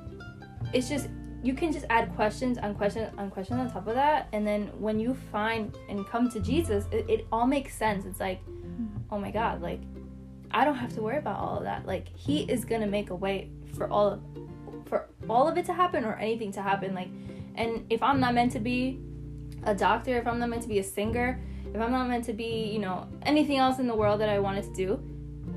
it's 0.73 0.89
just 0.89 1.09
you 1.45 1.55
can 1.55 1.73
just 1.73 1.85
add 1.91 2.15
questions 2.17 2.59
on 2.59 2.75
questions 2.75 3.13
on 3.19 3.31
questions 3.31 3.61
on 3.61 3.71
top 3.71 3.87
of 3.87 3.95
that 3.95 4.29
and 4.33 4.47
then 4.47 4.69
when 4.79 4.99
you 4.99 5.15
find 5.31 5.77
and 5.89 6.07
come 6.07 6.31
to 6.31 6.41
jesus 6.41 6.87
it, 6.91 7.09
it 7.09 7.27
all 7.31 7.47
makes 7.47 7.75
sense. 7.77 8.05
It's 8.07 8.21
like 8.21 8.45
mm-hmm. 8.47 8.87
oh 9.11 9.19
my 9.19 9.31
god 9.31 9.61
like 9.61 9.81
i 10.51 10.65
don't 10.65 10.77
have 10.77 10.95
to 10.95 11.03
worry 11.03 11.19
about 11.19 11.39
all 11.39 11.59
of 11.59 11.65
that. 11.65 11.87
Like 11.87 12.09
he 12.09 12.43
is 12.45 12.65
gonna 12.65 12.87
make 12.87 13.11
a 13.11 13.15
way 13.15 13.51
for 13.77 13.91
all 13.91 14.09
of 14.09 14.21
for 14.87 15.09
all 15.29 15.49
of 15.49 15.57
it 15.57 15.67
to 15.67 15.73
happen 15.73 16.05
or 16.05 16.15
anything 16.17 16.53
to 16.53 16.63
happen. 16.63 16.95
Like 16.95 17.09
and 17.55 17.85
if 17.91 18.03
i'm 18.03 18.21
not 18.21 18.35
meant 18.35 18.53
to 18.53 18.61
be 18.61 19.01
a 19.65 19.75
doctor 19.75 20.17
if 20.17 20.27
i'm 20.27 20.39
not 20.39 20.49
meant 20.49 20.63
to 20.63 20.69
be 20.69 20.79
a 20.79 20.83
singer 20.83 21.41
if 21.73 21.81
i'm 21.81 21.93
not 21.93 22.09
meant 22.09 22.25
to 22.25 22.33
be 22.33 22.71
you 22.73 22.79
know 22.79 23.07
anything 23.23 23.59
else 23.59 23.79
in 23.79 23.87
the 23.87 23.95
world 23.95 24.21
that 24.21 24.29
i 24.29 24.39
wanted 24.39 24.65
to 24.65 24.75
do 24.75 25.03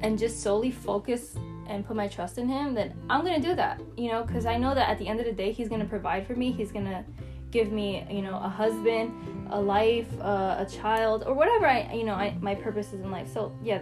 and 0.01 0.17
just 0.17 0.41
solely 0.41 0.71
focus 0.71 1.35
and 1.67 1.85
put 1.85 1.95
my 1.95 2.07
trust 2.07 2.37
in 2.37 2.47
him 2.47 2.73
then 2.73 2.93
i'm 3.09 3.23
gonna 3.23 3.39
do 3.39 3.55
that 3.55 3.81
you 3.97 4.11
know 4.11 4.23
because 4.23 4.45
i 4.45 4.57
know 4.57 4.73
that 4.73 4.89
at 4.89 4.97
the 4.97 5.07
end 5.07 5.19
of 5.19 5.25
the 5.25 5.31
day 5.31 5.51
he's 5.51 5.69
gonna 5.69 5.85
provide 5.85 6.25
for 6.25 6.35
me 6.35 6.51
he's 6.51 6.71
gonna 6.71 7.03
give 7.51 7.71
me 7.71 8.05
you 8.09 8.21
know 8.21 8.37
a 8.37 8.49
husband 8.49 9.13
a 9.51 9.59
life 9.59 10.07
uh, 10.21 10.55
a 10.59 10.65
child 10.69 11.23
or 11.25 11.33
whatever 11.33 11.65
i 11.67 11.91
you 11.93 12.03
know 12.03 12.13
I, 12.13 12.35
my 12.41 12.55
purpose 12.55 12.87
is 12.87 13.01
in 13.01 13.11
life 13.11 13.31
so 13.31 13.55
yeah 13.63 13.81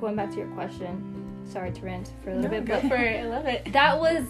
going 0.00 0.16
back 0.16 0.30
to 0.30 0.36
your 0.36 0.48
question 0.48 1.14
sorry 1.46 1.72
to 1.72 1.82
rant 1.82 2.12
for 2.22 2.30
a 2.30 2.36
little 2.36 2.50
No, 2.50 2.60
bit 2.60 2.66
but 2.82 2.88
for 2.88 2.96
it. 2.96 3.20
I 3.20 3.28
love 3.28 3.46
it. 3.46 3.72
that 3.72 3.98
was 3.98 4.24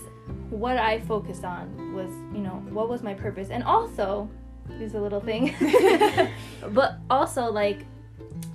what 0.51 0.77
I 0.77 1.01
focused 1.01 1.45
on 1.45 1.95
was, 1.95 2.11
you 2.35 2.41
know, 2.41 2.63
what 2.71 2.89
was 2.89 3.03
my 3.03 3.15
purpose. 3.15 3.51
And 3.51 3.63
also, 3.63 4.29
here's 4.79 4.95
a 4.95 5.01
little 5.01 5.21
thing. 5.21 5.55
but 6.71 6.97
also 7.11 7.51
like 7.51 7.85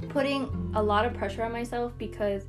putting 0.09 0.71
a 0.75 0.81
lot 0.83 1.05
of 1.05 1.13
pressure 1.13 1.43
on 1.43 1.51
myself 1.51 1.93
because 1.97 2.43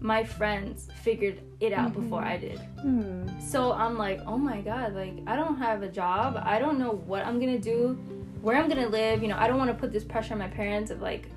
my 0.00 0.22
friends 0.22 0.88
figured 1.02 1.40
it 1.60 1.72
out 1.72 1.92
before 1.92 2.22
I 2.22 2.36
did. 2.36 2.58
Hmm. 2.80 3.26
So 3.40 3.72
I'm 3.72 3.98
like, 3.98 4.20
oh 4.26 4.38
my 4.38 4.60
god, 4.60 4.94
like 4.94 5.14
I 5.26 5.36
don't 5.36 5.56
have 5.56 5.82
a 5.82 5.88
job. 5.88 6.40
I 6.42 6.58
don't 6.58 6.78
know 6.78 6.92
what 7.06 7.26
I'm 7.26 7.40
gonna 7.40 7.58
do, 7.58 7.94
where 8.40 8.56
I'm 8.56 8.68
gonna 8.68 8.88
live. 8.88 9.22
You 9.22 9.28
know, 9.28 9.36
I 9.36 9.48
don't 9.48 9.58
want 9.58 9.70
to 9.70 9.74
put 9.74 9.92
this 9.92 10.04
pressure 10.04 10.34
on 10.34 10.38
my 10.38 10.48
parents 10.48 10.90
of 10.90 11.00
like, 11.00 11.28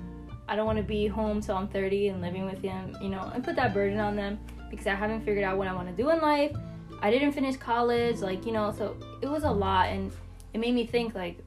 I 0.48 0.56
don't 0.56 0.66
want 0.66 0.78
to 0.78 0.84
be 0.84 1.06
home 1.06 1.40
till 1.40 1.56
I'm 1.56 1.68
30 1.68 2.08
and 2.08 2.22
living 2.22 2.44
with 2.44 2.62
them. 2.62 2.96
You 3.00 3.08
know, 3.08 3.30
and 3.34 3.42
put 3.42 3.56
that 3.56 3.74
burden 3.74 3.98
on 3.98 4.14
them 4.14 4.38
because 4.70 4.86
I 4.86 4.94
haven't 4.94 5.24
figured 5.24 5.44
out 5.44 5.58
what 5.58 5.68
I 5.68 5.74
want 5.74 5.88
to 5.88 5.94
do 5.94 6.10
in 6.10 6.20
life. 6.20 6.56
I 7.00 7.10
didn't 7.10 7.32
finish 7.32 7.56
college, 7.56 8.18
like 8.18 8.46
you 8.46 8.52
know, 8.52 8.72
so 8.76 8.96
it 9.20 9.26
was 9.26 9.42
a 9.42 9.50
lot, 9.50 9.88
and 9.88 10.12
it 10.54 10.58
made 10.58 10.74
me 10.74 10.86
think 10.86 11.14
like, 11.16 11.38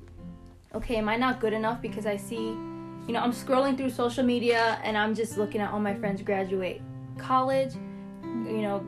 okay, 0.74 0.98
am 0.98 1.08
I 1.08 1.16
not 1.16 1.40
good 1.40 1.54
enough 1.54 1.82
because 1.82 2.06
I 2.06 2.18
see, 2.18 2.36
you 2.48 3.14
know, 3.14 3.20
I'm 3.20 3.32
scrolling 3.32 3.78
through 3.78 3.92
social 3.92 4.26
media 4.26 4.82
and 4.84 4.98
I'm 4.98 5.16
just 5.16 5.38
looking 5.38 5.62
at 5.62 5.72
all 5.72 5.80
my 5.80 5.94
friends 5.94 6.22
graduate 6.22 6.82
college, 7.18 7.74
you 8.24 8.62
know, 8.62 8.86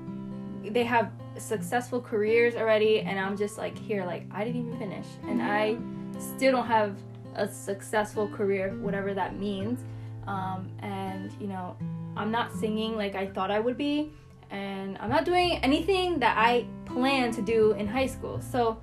they 0.69 0.83
have 0.83 1.11
successful 1.39 2.01
careers 2.01 2.55
already 2.55 3.01
and 3.01 3.19
i'm 3.19 3.37
just 3.37 3.57
like 3.57 3.77
here 3.77 4.05
like 4.05 4.25
i 4.31 4.43
didn't 4.43 4.65
even 4.65 4.79
finish 4.79 5.05
and 5.27 5.41
i 5.41 5.77
still 6.19 6.51
don't 6.51 6.65
have 6.65 6.97
a 7.35 7.47
successful 7.47 8.27
career 8.27 8.75
whatever 8.81 9.13
that 9.13 9.37
means 9.37 9.81
um, 10.27 10.69
and 10.79 11.31
you 11.39 11.47
know 11.47 11.77
i'm 12.15 12.31
not 12.31 12.51
singing 12.53 12.95
like 12.95 13.15
i 13.15 13.27
thought 13.27 13.51
i 13.51 13.59
would 13.59 13.77
be 13.77 14.11
and 14.49 14.97
i'm 14.99 15.09
not 15.09 15.25
doing 15.25 15.57
anything 15.57 16.19
that 16.19 16.35
i 16.37 16.65
planned 16.85 17.33
to 17.33 17.41
do 17.41 17.73
in 17.73 17.87
high 17.87 18.07
school 18.07 18.41
so 18.41 18.81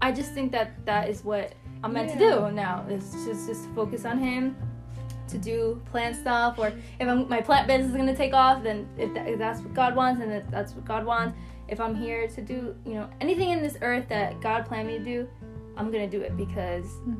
i 0.00 0.12
just 0.12 0.32
think 0.32 0.52
that 0.52 0.72
that 0.86 1.08
is 1.08 1.24
what 1.24 1.54
i'm 1.82 1.92
meant 1.92 2.10
to 2.10 2.18
do 2.18 2.50
now 2.52 2.86
is 2.88 3.12
just 3.26 3.48
just 3.48 3.68
focus 3.70 4.04
on 4.04 4.18
him 4.18 4.56
to 5.28 5.38
do 5.38 5.80
plant 5.90 6.16
stuff, 6.16 6.58
or 6.58 6.68
if 6.68 7.08
I'm, 7.08 7.28
my 7.28 7.40
plant 7.40 7.66
business 7.66 7.90
is 7.90 7.96
gonna 7.96 8.16
take 8.16 8.34
off, 8.34 8.62
then 8.62 8.88
if, 8.98 9.12
that, 9.14 9.28
if 9.28 9.38
that's 9.38 9.60
what 9.60 9.74
God 9.74 9.96
wants, 9.96 10.20
and 10.20 10.32
if 10.32 10.48
that's 10.50 10.74
what 10.74 10.84
God 10.84 11.04
wants, 11.04 11.36
if 11.68 11.80
I'm 11.80 11.94
here 11.94 12.28
to 12.28 12.42
do, 12.42 12.74
you 12.84 12.94
know, 12.94 13.08
anything 13.20 13.50
in 13.50 13.62
this 13.62 13.76
earth 13.80 14.08
that 14.08 14.40
God 14.40 14.66
planned 14.66 14.88
me 14.88 14.98
to 14.98 15.04
do, 15.04 15.28
I'm 15.76 15.90
gonna 15.90 16.08
do 16.08 16.20
it 16.20 16.36
because 16.36 16.86
hmm. 17.04 17.14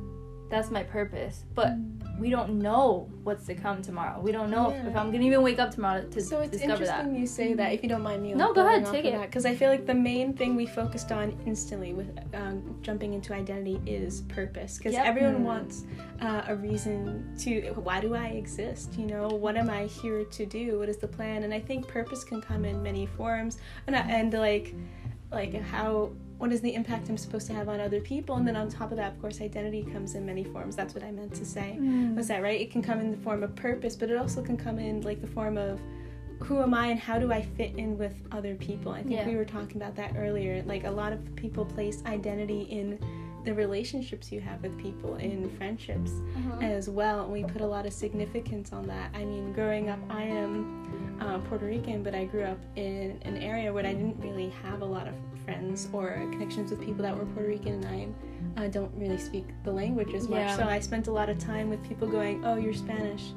that's 0.48 0.70
my 0.70 0.82
purpose. 0.82 1.44
But 1.54 1.70
hmm. 1.70 2.03
We 2.18 2.30
don't 2.30 2.58
know 2.60 3.10
what's 3.24 3.44
to 3.46 3.54
come 3.56 3.82
tomorrow. 3.82 4.20
We 4.20 4.30
don't 4.30 4.48
know 4.50 4.70
if, 4.70 4.86
if 4.86 4.96
I'm 4.96 5.10
gonna 5.10 5.24
even 5.24 5.42
wake 5.42 5.58
up 5.58 5.72
tomorrow 5.72 6.02
to 6.02 6.06
discover 6.08 6.20
that. 6.20 6.28
So 6.28 6.38
it's 6.42 6.50
discover 6.62 6.72
interesting 6.82 7.12
that. 7.14 7.18
you 7.18 7.26
say 7.26 7.54
that. 7.54 7.72
If 7.72 7.82
you 7.82 7.88
don't 7.88 8.02
mind 8.02 8.22
me, 8.22 8.34
No, 8.34 8.52
go 8.54 8.66
ahead, 8.66 8.86
take 8.86 9.04
it. 9.04 9.20
Because 9.20 9.44
I 9.44 9.54
feel 9.56 9.68
like 9.68 9.84
the 9.84 9.94
main 9.94 10.32
thing 10.32 10.54
we 10.54 10.64
focused 10.66 11.10
on 11.10 11.36
instantly 11.44 11.92
with 11.92 12.16
um, 12.34 12.78
jumping 12.82 13.14
into 13.14 13.34
identity 13.34 13.80
is 13.84 14.20
purpose. 14.22 14.78
Because 14.78 14.92
Yep. 14.92 15.06
everyone 15.06 15.36
Mm. 15.36 15.44
wants 15.44 15.84
uh, 16.20 16.42
a 16.46 16.54
reason 16.54 17.34
to. 17.40 17.72
Why 17.72 18.00
do 18.00 18.14
I 18.14 18.28
exist? 18.28 18.94
You 18.96 19.06
know, 19.06 19.26
what 19.28 19.56
am 19.56 19.68
I 19.68 19.86
here 19.86 20.24
to 20.24 20.46
do? 20.46 20.78
What 20.78 20.88
is 20.88 20.98
the 20.98 21.08
plan? 21.08 21.42
And 21.42 21.52
I 21.52 21.58
think 21.60 21.88
purpose 21.88 22.22
can 22.22 22.40
come 22.40 22.64
in 22.64 22.80
many 22.82 23.06
forms, 23.06 23.58
and 23.86 23.96
and 23.96 24.32
like, 24.32 24.72
like 25.32 25.60
how. 25.60 26.12
What 26.38 26.52
is 26.52 26.60
the 26.60 26.74
impact 26.74 27.08
I'm 27.08 27.16
supposed 27.16 27.46
to 27.46 27.52
have 27.54 27.68
on 27.68 27.80
other 27.80 28.00
people? 28.00 28.36
And 28.36 28.46
then 28.46 28.56
on 28.56 28.68
top 28.68 28.90
of 28.90 28.96
that, 28.98 29.12
of 29.12 29.20
course, 29.20 29.40
identity 29.40 29.84
comes 29.92 30.14
in 30.14 30.26
many 30.26 30.44
forms. 30.44 30.74
That's 30.76 30.94
what 30.94 31.04
I 31.04 31.10
meant 31.10 31.32
to 31.34 31.44
say. 31.44 31.78
Was 32.16 32.28
that 32.28 32.42
right? 32.42 32.60
It 32.60 32.70
can 32.70 32.82
come 32.82 32.98
in 33.00 33.10
the 33.10 33.16
form 33.18 33.42
of 33.42 33.54
purpose, 33.54 33.94
but 33.96 34.10
it 34.10 34.16
also 34.16 34.42
can 34.42 34.56
come 34.56 34.78
in 34.78 35.00
like 35.02 35.20
the 35.20 35.26
form 35.28 35.56
of 35.56 35.80
who 36.40 36.60
am 36.60 36.74
I 36.74 36.88
and 36.88 36.98
how 36.98 37.18
do 37.18 37.32
I 37.32 37.42
fit 37.42 37.76
in 37.76 37.96
with 37.96 38.14
other 38.32 38.56
people? 38.56 38.92
I 38.92 39.02
think 39.02 39.14
Yeah. 39.14 39.26
we 39.28 39.36
were 39.36 39.44
talking 39.44 39.76
about 39.76 39.94
that 39.96 40.14
earlier. 40.18 40.62
Like 40.66 40.84
a 40.84 40.90
lot 40.90 41.12
of 41.12 41.34
people 41.36 41.64
place 41.64 42.02
identity 42.04 42.62
in 42.62 42.98
the 43.44 43.54
relationships 43.54 44.32
you 44.32 44.40
have 44.40 44.60
with 44.62 44.76
people, 44.78 45.14
in 45.16 45.48
friendships 45.56 46.10
Uh-huh. 46.36 46.58
as 46.60 46.90
well. 46.90 47.22
And 47.24 47.32
we 47.32 47.44
put 47.44 47.60
a 47.60 47.66
lot 47.66 47.86
of 47.86 47.92
significance 47.92 48.72
on 48.72 48.86
that. 48.88 49.10
I 49.14 49.24
mean, 49.24 49.52
growing 49.52 49.88
up, 49.88 50.00
I 50.10 50.22
am 50.24 51.18
uh, 51.20 51.38
Puerto 51.48 51.66
Rican, 51.66 52.02
but 52.02 52.14
I 52.14 52.24
grew 52.24 52.42
up 52.42 52.58
in 52.74 53.18
an 53.22 53.36
area 53.36 53.72
where 53.72 53.86
I 53.86 53.92
didn't 53.92 54.18
really 54.20 54.48
have 54.64 54.82
a 54.82 54.84
lot 54.84 55.06
of 55.06 55.14
friends 55.44 55.88
or 55.92 56.26
connections 56.32 56.70
with 56.70 56.80
people 56.80 57.02
that 57.02 57.16
were 57.16 57.24
Puerto 57.26 57.48
Rican, 57.48 57.84
and 57.84 58.14
I 58.56 58.64
uh, 58.64 58.68
don't 58.68 58.92
really 58.94 59.18
speak 59.18 59.46
the 59.64 59.72
language 59.72 60.14
as 60.14 60.28
much. 60.28 60.38
Yeah. 60.38 60.56
So 60.56 60.64
I 60.64 60.80
spent 60.80 61.06
a 61.06 61.12
lot 61.12 61.28
of 61.28 61.38
time 61.38 61.68
with 61.68 61.82
people 61.86 62.08
going, 62.08 62.44
"Oh, 62.44 62.56
you're 62.56 62.74
Spanish." 62.74 63.32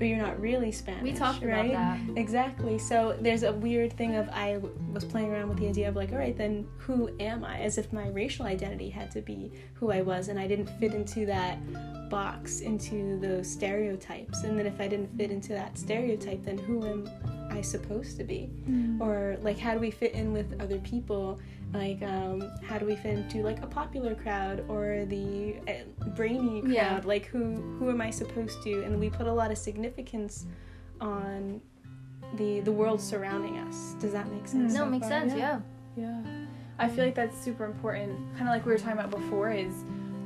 But 0.00 0.08
you're 0.08 0.16
not 0.16 0.40
really 0.40 0.72
Spanish. 0.72 1.02
We 1.02 1.12
talked 1.12 1.44
right? 1.44 1.70
about 1.70 1.98
that. 2.06 2.18
Exactly. 2.18 2.78
So 2.78 3.18
there's 3.20 3.42
a 3.42 3.52
weird 3.52 3.92
thing 3.92 4.16
of 4.16 4.30
I 4.30 4.54
w- 4.54 4.74
was 4.94 5.04
playing 5.04 5.30
around 5.30 5.50
with 5.50 5.58
the 5.58 5.68
idea 5.68 5.90
of 5.90 5.94
like, 5.94 6.10
all 6.10 6.18
right, 6.18 6.34
then 6.34 6.66
who 6.78 7.10
am 7.20 7.44
I? 7.44 7.60
As 7.60 7.76
if 7.76 7.92
my 7.92 8.08
racial 8.08 8.46
identity 8.46 8.88
had 8.88 9.10
to 9.10 9.20
be 9.20 9.52
who 9.74 9.92
I 9.92 10.00
was, 10.00 10.28
and 10.28 10.40
I 10.40 10.46
didn't 10.46 10.70
fit 10.80 10.94
into 10.94 11.26
that 11.26 11.58
box, 12.08 12.60
into 12.60 13.20
those 13.20 13.46
stereotypes. 13.46 14.42
And 14.42 14.58
then 14.58 14.64
if 14.64 14.80
I 14.80 14.88
didn't 14.88 15.14
fit 15.18 15.30
into 15.30 15.52
that 15.52 15.76
stereotype, 15.76 16.44
then 16.44 16.56
who 16.56 16.86
am 16.86 17.08
I 17.50 17.60
supposed 17.60 18.16
to 18.16 18.24
be? 18.24 18.46
Hmm. 18.64 19.02
Or 19.02 19.36
like, 19.42 19.58
how 19.58 19.74
do 19.74 19.80
we 19.80 19.90
fit 19.90 20.14
in 20.14 20.32
with 20.32 20.58
other 20.62 20.78
people? 20.78 21.38
Like, 21.72 22.02
um, 22.02 22.50
how 22.66 22.78
do 22.78 22.86
we 22.86 22.96
fit 22.96 23.16
into 23.18 23.42
like 23.42 23.62
a 23.62 23.66
popular 23.66 24.14
crowd 24.14 24.64
or 24.68 25.04
the 25.06 25.56
uh, 25.68 26.08
brainy 26.16 26.62
crowd? 26.62 26.72
Yeah. 26.72 27.00
Like, 27.04 27.26
who 27.26 27.56
who 27.78 27.90
am 27.90 28.00
I 28.00 28.10
supposed 28.10 28.62
to? 28.64 28.82
And 28.82 28.98
we 28.98 29.08
put 29.08 29.26
a 29.26 29.32
lot 29.32 29.50
of 29.50 29.58
significance 29.58 30.46
on 31.00 31.60
the 32.34 32.60
the 32.60 32.72
world 32.72 33.00
surrounding 33.00 33.58
us. 33.58 33.94
Does 34.00 34.12
that 34.12 34.30
make 34.32 34.48
sense? 34.48 34.72
No, 34.72 34.80
so 34.80 34.86
it 34.86 34.90
makes 34.90 35.08
far? 35.08 35.20
sense. 35.20 35.34
Yeah. 35.34 35.60
Yeah. 35.96 36.22
I 36.78 36.88
feel 36.88 37.04
like 37.04 37.14
that's 37.14 37.38
super 37.38 37.64
important. 37.64 38.18
Kind 38.36 38.48
of 38.48 38.54
like 38.54 38.64
we 38.64 38.72
were 38.72 38.78
talking 38.78 38.98
about 38.98 39.10
before 39.10 39.52
is 39.52 39.84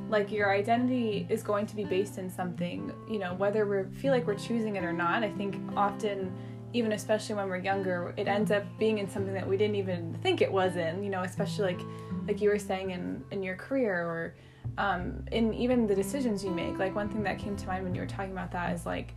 like 0.09 0.31
your 0.31 0.53
identity 0.53 1.25
is 1.29 1.43
going 1.43 1.65
to 1.65 1.75
be 1.75 1.83
based 1.83 2.17
in 2.17 2.29
something, 2.29 2.93
you 3.09 3.19
know, 3.19 3.33
whether 3.33 3.65
we 3.65 3.91
feel 3.97 4.11
like 4.11 4.25
we're 4.25 4.35
choosing 4.35 4.75
it 4.75 4.83
or 4.83 4.93
not. 4.93 5.23
I 5.23 5.31
think 5.31 5.57
often 5.75 6.31
even 6.75 6.91
especially 6.91 7.35
when 7.35 7.47
we're 7.47 7.57
younger, 7.71 8.13
it 8.17 8.27
ends 8.27 8.51
up 8.51 8.63
being 8.77 8.97
in 8.97 9.09
something 9.09 9.33
that 9.33 9.47
we 9.47 9.55
didn't 9.55 9.75
even 9.77 10.13
think 10.21 10.41
it 10.41 10.51
was 10.51 10.75
in, 10.75 11.03
you 11.03 11.09
know, 11.09 11.23
especially 11.23 11.73
like 11.73 11.81
like 12.27 12.41
you 12.41 12.49
were 12.49 12.59
saying 12.59 12.91
in 12.91 13.23
in 13.31 13.41
your 13.41 13.55
career 13.55 13.95
or 13.95 14.35
um, 14.77 15.23
in 15.31 15.53
even 15.53 15.87
the 15.87 15.95
decisions 15.95 16.43
you 16.43 16.51
make. 16.51 16.77
Like 16.77 16.93
one 16.93 17.07
thing 17.07 17.23
that 17.23 17.39
came 17.39 17.55
to 17.55 17.67
mind 17.67 17.85
when 17.85 17.95
you 17.95 18.01
were 18.01 18.07
talking 18.07 18.33
about 18.33 18.51
that 18.51 18.73
is 18.73 18.85
like 18.85 19.13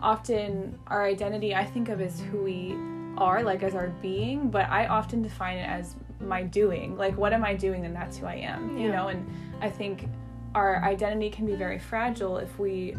often 0.00 0.78
our 0.86 1.04
identity 1.04 1.54
I 1.54 1.64
think 1.66 1.90
of 1.90 2.00
as 2.00 2.18
who 2.20 2.38
we 2.42 2.74
are, 3.18 3.42
like 3.42 3.62
as 3.62 3.74
our 3.74 3.88
being, 4.00 4.48
but 4.48 4.68
I 4.70 4.86
often 4.86 5.20
define 5.22 5.58
it 5.58 5.68
as 5.68 5.96
my 6.18 6.42
doing. 6.42 6.96
Like 6.96 7.16
what 7.18 7.34
am 7.34 7.44
I 7.44 7.54
doing 7.54 7.84
and 7.84 7.94
that's 7.94 8.16
who 8.16 8.24
I 8.26 8.36
am. 8.36 8.78
You 8.78 8.88
Yeah. 8.88 8.96
know, 8.96 9.08
and 9.08 9.30
I 9.60 9.68
think 9.68 10.08
our 10.54 10.82
identity 10.82 11.28
can 11.28 11.44
be 11.44 11.54
very 11.54 11.78
fragile 11.78 12.38
if 12.38 12.58
we 12.58 12.96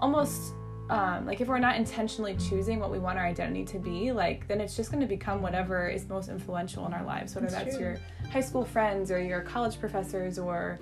almost 0.00 0.52
um, 0.92 1.24
like 1.24 1.40
if 1.40 1.48
we're 1.48 1.58
not 1.58 1.76
intentionally 1.76 2.36
choosing 2.36 2.78
what 2.78 2.90
we 2.90 2.98
want 2.98 3.18
our 3.18 3.24
identity 3.24 3.64
to 3.64 3.78
be, 3.78 4.12
like 4.12 4.46
then 4.46 4.60
it's 4.60 4.76
just 4.76 4.90
going 4.90 5.00
to 5.00 5.06
become 5.06 5.40
whatever 5.40 5.88
is 5.88 6.06
most 6.06 6.28
influential 6.28 6.86
in 6.86 6.92
our 6.92 7.02
lives, 7.02 7.34
whether 7.34 7.46
That's 7.46 7.64
that's 7.64 7.78
your 7.78 7.96
high 8.30 8.42
school 8.42 8.64
friends 8.66 9.10
or 9.10 9.18
your 9.18 9.40
college 9.40 9.80
professors 9.80 10.38
or 10.38 10.78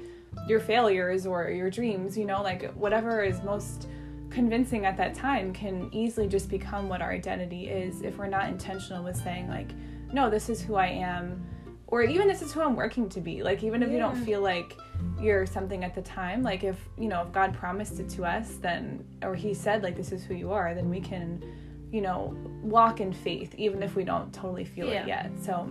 your 0.48 0.58
failures 0.58 1.26
or 1.26 1.48
your 1.50 1.70
dreams, 1.70 2.18
you 2.18 2.24
know, 2.24 2.42
like 2.42 2.72
whatever 2.74 3.22
is 3.22 3.40
most 3.44 3.86
convincing 4.30 4.84
at 4.84 4.96
that 4.96 5.14
time 5.14 5.52
can 5.52 5.88
easily 5.92 6.26
just 6.26 6.48
become 6.48 6.88
what 6.88 7.00
our 7.00 7.12
identity 7.12 7.68
is 7.68 8.02
if 8.02 8.18
we're 8.18 8.26
not 8.26 8.48
intentional 8.48 9.04
with 9.04 9.16
saying 9.16 9.48
like 9.48 9.72
no 10.12 10.30
this 10.30 10.48
is 10.48 10.62
who 10.62 10.76
i 10.76 10.86
am 10.86 11.44
or 11.90 12.02
even 12.02 12.28
this 12.28 12.42
is 12.42 12.52
who 12.52 12.60
i'm 12.60 12.76
working 12.76 13.08
to 13.08 13.20
be. 13.20 13.42
Like 13.42 13.62
even 13.62 13.82
if 13.82 13.90
you 13.90 13.98
don't 13.98 14.16
feel 14.16 14.40
like 14.40 14.76
you're 15.20 15.46
something 15.46 15.82
at 15.84 15.94
the 15.94 16.02
time 16.02 16.42
like 16.42 16.62
if 16.64 16.76
you 16.98 17.08
know 17.08 17.22
if 17.22 17.32
god 17.32 17.54
promised 17.54 18.00
it 18.00 18.08
to 18.10 18.24
us 18.24 18.56
then 18.60 19.02
or 19.22 19.34
he 19.34 19.52
said 19.54 19.82
like 19.82 19.96
this 19.96 20.12
is 20.12 20.24
who 20.24 20.34
you 20.34 20.52
are 20.52 20.74
then 20.74 20.88
we 20.90 21.00
can 21.00 21.42
you 21.90 22.00
know 22.02 22.34
walk 22.62 23.00
in 23.00 23.12
faith 23.12 23.54
even 23.56 23.82
if 23.82 23.96
we 23.96 24.04
don't 24.04 24.32
totally 24.32 24.64
feel 24.64 24.88
Yeah. 24.88 25.02
it 25.02 25.08
yet. 25.08 25.30
So 25.42 25.70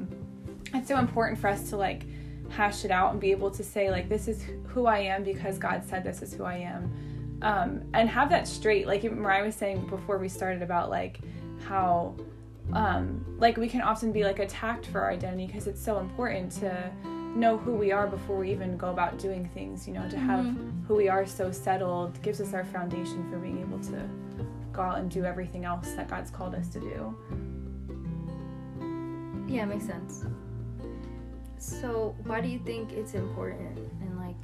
it's 0.74 0.88
so 0.88 0.98
important 0.98 1.40
for 1.40 1.48
us 1.48 1.70
to 1.70 1.78
like 1.78 2.04
hash 2.50 2.84
it 2.86 2.92
out 2.92 3.12
and 3.12 3.20
be 3.22 3.30
able 3.32 3.52
to 3.52 3.64
say 3.64 3.92
like 3.92 4.10
this 4.10 4.28
is 4.28 4.44
who 4.68 4.88
i 4.88 4.98
am 4.98 5.24
because 5.24 5.58
god 5.60 5.84
said 5.86 6.04
this 6.04 6.22
is 6.22 6.34
who 6.34 6.44
i 6.44 6.56
am. 6.56 6.92
Um, 7.42 7.84
and 7.94 8.10
have 8.10 8.30
that 8.32 8.48
straight 8.48 8.86
like 8.88 9.04
mariah 9.04 9.46
was 9.46 9.56
saying 9.56 9.88
before 9.88 10.18
we 10.18 10.28
started 10.28 10.62
about 10.64 10.90
like 10.90 11.20
how 11.68 12.16
um, 12.74 13.26
like 13.40 13.58
we 13.58 13.68
can 13.68 13.82
often 13.82 14.12
be 14.12 14.24
like 14.24 14.40
attacked 14.40 14.86
for 14.88 15.02
our 15.02 15.12
identity 15.12 15.48
because 15.48 15.66
it's 15.68 15.84
so 15.84 16.00
important 16.00 16.52
to 16.54 16.92
know 17.36 17.58
who 17.58 17.74
we 17.74 17.92
are 17.92 18.08
before 18.08 18.38
we 18.38 18.52
even 18.52 18.76
go 18.78 18.90
about 18.90 19.18
doing 19.20 19.48
things 19.54 19.88
you 19.88 19.94
know 19.94 20.08
to 20.10 20.18
have 20.18 20.46
Mm-hmm. 20.46 20.86
who 20.88 20.96
we 20.96 21.08
are 21.10 21.26
so 21.26 21.52
settled 21.52 22.20
gives 22.24 22.42
us 22.42 22.54
our 22.54 22.66
foundation 22.66 23.30
for 23.30 23.38
being 23.38 23.60
able 23.60 23.80
to 23.80 24.10
go 24.74 24.82
out 24.82 24.98
and 25.00 25.10
do 25.12 25.26
everything 25.26 25.64
else 25.66 25.92
that 25.94 26.08
god's 26.10 26.32
called 26.32 26.54
us 26.56 26.68
to 26.70 26.80
do 26.80 27.16
Yeah, 29.48 29.66
makes 29.66 29.86
sense. 29.86 30.26
So, 31.58 32.16
why 32.26 32.40
do 32.40 32.48
you 32.48 32.60
think 32.60 32.92
it's 32.94 33.16
important? 33.16 33.78
And 34.02 34.18
like, 34.18 34.42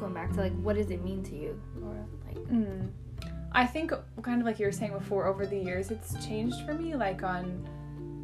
going 0.00 0.14
back 0.14 0.32
to 0.32 0.40
like, 0.40 0.54
what 0.62 0.76
does 0.76 0.90
it 0.90 1.04
mean 1.04 1.22
to 1.24 1.36
you? 1.36 1.60
Or 1.84 1.94
like, 2.26 2.36
Mm. 2.48 2.88
I 3.52 3.66
think 3.66 3.92
kind 4.22 4.40
of 4.40 4.46
like 4.46 4.58
you 4.58 4.66
were 4.66 4.72
saying 4.72 4.92
before, 4.92 5.26
over 5.26 5.46
the 5.46 5.58
years 5.58 5.90
it's 5.90 6.24
changed 6.26 6.64
for 6.66 6.74
me, 6.74 6.94
like 6.94 7.22
on, 7.22 7.66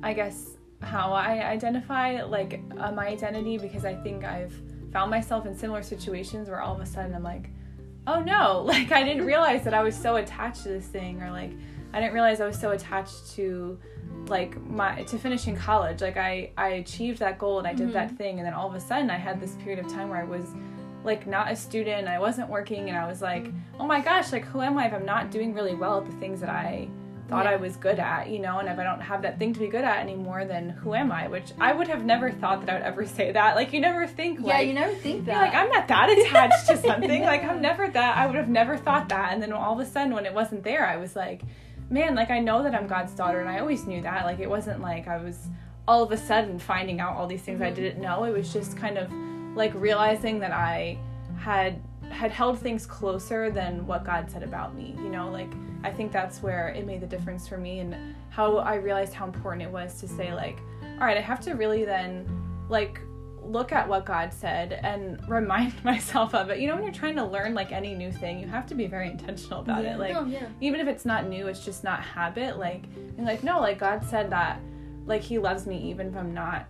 I 0.03 0.13
guess 0.13 0.57
how 0.83 1.13
I 1.13 1.49
identify 1.49 2.23
like 2.23 2.61
uh, 2.79 2.93
my 2.93 3.07
identity 3.09 3.57
because 3.59 3.85
I 3.85 3.95
think 3.95 4.25
I've 4.25 4.55
found 4.93 5.11
myself 5.11 5.47
in 5.47 5.57
similar 5.57 5.83
situations 5.83 6.49
where 6.49 6.61
all 6.61 6.75
of 6.75 6.81
a 6.81 6.87
sudden 6.87 7.15
I'm 7.15 7.23
like, 7.23 7.49
oh 8.07 8.21
no, 8.21 8.63
like 8.67 8.93
I 8.93 9.03
didn't 9.03 9.25
realize 9.25 9.65
that 9.65 9.75
I 9.75 9.83
was 9.83 9.97
so 9.97 10.17
attached 10.17 10.63
to 10.65 10.69
this 10.69 10.87
thing, 10.87 11.23
or 11.23 11.31
like 11.31 11.53
I 11.93 12.01
didn't 12.01 12.15
realize 12.15 12.41
I 12.41 12.47
was 12.47 12.59
so 12.59 12.73
attached 12.73 13.33
to 13.33 13.79
like 14.29 14.61
my 14.69 15.03
to 15.05 15.19
finishing 15.19 15.57
college. 15.57 16.01
Like 16.01 16.17
I 16.17 16.51
I 16.57 16.69
achieved 16.69 17.19
that 17.21 17.39
goal 17.39 17.59
and 17.59 17.67
I 17.67 17.73
did 17.73 17.93
that 17.93 18.17
thing, 18.17 18.39
and 18.39 18.47
then 18.47 18.55
all 18.55 18.69
of 18.69 18.75
a 18.75 18.81
sudden 18.81 19.11
I 19.11 19.17
had 19.17 19.41
this 19.41 19.55
period 19.57 19.85
of 19.85 19.91
time 19.91 20.09
where 20.09 20.21
I 20.21 20.25
was 20.25 20.55
like 21.05 21.27
not 21.27 21.51
a 21.51 21.57
student 21.57 22.09
i 22.09 22.19
wasn't 22.19 22.49
working 22.49 22.89
and 22.89 22.99
i 22.99 23.07
was 23.07 23.21
like 23.21 23.51
oh 23.79 23.87
my 23.87 24.01
gosh 24.01 24.33
like 24.33 24.45
who 24.47 24.61
am 24.61 24.79
i 24.79 24.87
if 24.87 24.93
i'm 24.93 25.05
not 25.05 25.31
doing 25.31 25.55
really 25.55 25.75
well 25.75 25.99
at 25.99 26.07
the 26.07 26.17
things 26.17 26.41
that 26.41 26.49
i 26.49 26.89
thought 27.29 27.45
Yeah. 27.45 27.53
i 27.53 27.57
was 27.57 27.77
good 27.77 27.99
at 27.99 28.29
you 28.29 28.39
know 28.39 28.59
and 28.59 28.69
if 28.69 28.79
i 28.79 28.85
don't 28.85 29.01
have 29.01 29.23
that 29.23 29.39
thing 29.39 29.53
to 29.55 29.61
be 29.61 29.69
good 29.69 29.85
at 29.85 29.99
anymore 29.99 30.45
then 30.45 30.71
who 30.71 30.95
am 30.95 31.11
i? 31.11 31.27
Which 31.29 31.53
i 31.59 31.73
would 31.73 31.89
have 31.89 32.05
never 32.05 32.31
thought 32.31 32.61
that 32.61 32.71
i 32.71 32.75
would 32.75 32.83
ever 32.83 33.07
say 33.19 33.33
that. 33.33 33.57
Like 33.57 33.73
you 33.73 33.81
never 33.81 34.07
think 34.07 34.41
yeah, 34.41 34.59
like 34.59 34.67
you 34.67 34.75
never 34.75 34.95
think 34.95 35.27
that. 35.27 35.41
like 35.41 35.55
i'm 35.55 35.71
not 35.71 35.89
that 35.89 36.11
attached 36.11 36.67
to 36.69 36.77
something. 36.89 37.23
Like 37.23 37.45
i'm 37.45 37.61
never 37.61 37.89
that 37.89 38.17
i 38.17 38.27
would 38.27 38.37
have 38.37 38.49
never 38.49 38.77
thought 38.77 39.09
that. 39.09 39.33
And 39.33 39.43
then 39.43 39.53
all 39.53 39.79
of 39.79 39.87
a 39.87 39.91
sudden 39.91 40.15
when 40.15 40.27
it 40.27 40.35
wasn't 40.35 40.65
there 40.65 40.87
i 40.87 40.97
was 40.97 41.17
like 41.17 41.43
man 41.91 42.15
like 42.15 42.31
i 42.31 42.39
know 42.39 42.63
that 42.63 42.75
i'm 42.75 42.87
god's 42.87 43.13
daughter 43.13 43.41
and 43.41 43.49
i 43.49 43.59
always 43.59 43.87
knew 43.87 44.03
that. 44.03 44.25
Like 44.25 44.39
it 44.39 44.49
wasn't 44.49 44.81
like 44.81 45.09
i 45.09 45.17
was 45.17 45.49
all 45.87 46.03
of 46.03 46.13
a 46.13 46.17
sudden 46.17 46.59
finding 46.59 46.99
out 47.01 47.15
all 47.17 47.27
these 47.27 47.43
things 47.43 47.61
i 47.61 47.67
mm-hmm. 47.67 47.75
didn't 47.75 48.03
know. 48.03 48.25
It 48.25 48.33
was 48.33 48.53
just 48.53 48.77
kind 48.77 48.99
of 48.99 49.11
like 49.55 49.73
realizing 49.75 50.39
that 50.41 50.53
i 50.53 50.99
had 51.39 51.81
had 52.11 52.31
held 52.31 52.59
things 52.59 52.87
closer 52.87 53.51
than 53.51 53.87
what 53.87 54.05
god 54.05 54.31
said 54.31 54.43
about 54.43 54.75
me 54.75 54.95
you 54.99 55.09
know 55.09 55.31
like 55.31 55.51
i 55.83 55.91
think 55.91 56.13
that's 56.13 56.43
where 56.43 56.69
it 56.69 56.87
made 56.87 57.01
the 57.01 57.07
difference 57.07 57.47
for 57.49 57.57
me 57.59 57.79
and 57.81 57.95
how 58.31 58.59
i 58.59 58.75
realized 58.75 59.13
how 59.15 59.25
important 59.25 59.63
it 59.63 59.71
was 59.71 60.01
to 60.01 60.07
say 60.09 60.33
like 60.35 60.59
all 60.83 60.99
right 61.07 61.17
i 61.17 61.21
have 61.21 61.41
to 61.41 61.53
really 61.55 61.85
then 61.85 62.27
like 62.69 63.01
look 63.47 63.73
at 63.73 63.87
what 63.87 64.07
God 64.07 64.33
said 64.33 64.73
and 64.83 65.21
remind 65.29 65.75
myself 65.85 66.35
of 66.35 66.49
it. 66.49 66.61
You 66.61 66.67
know, 66.67 66.77
when 66.77 66.83
you're 66.85 66.95
trying 66.95 67.17
to 67.17 67.25
learn 67.27 67.53
like 67.53 67.73
any 67.73 67.95
new 67.95 68.11
thing, 68.11 68.39
you 68.41 68.47
have 68.47 68.67
to 68.69 68.75
be 68.75 68.87
very 68.87 69.11
intentional 69.11 69.61
about 69.61 69.85
Yeah. 69.85 69.97
it. 69.97 69.99
Like 69.99 70.17
oh 70.17 70.25
yeah. 70.25 70.47
even 70.63 70.81
if 70.81 70.89
it's 70.89 71.05
not 71.05 71.29
new, 71.29 71.49
it's 71.49 71.63
just 71.63 71.85
not 71.85 72.01
habit. 72.01 72.59
Like 72.59 72.85
and 73.19 73.27
like 73.27 73.43
no, 73.45 73.61
like 73.61 73.79
God 73.79 74.03
said 74.03 74.31
that 74.31 74.61
like 75.05 75.21
He 75.21 75.39
loves 75.39 75.67
me 75.67 75.77
even 75.91 76.07
if 76.09 76.17
I'm 76.17 76.33
not, 76.33 76.65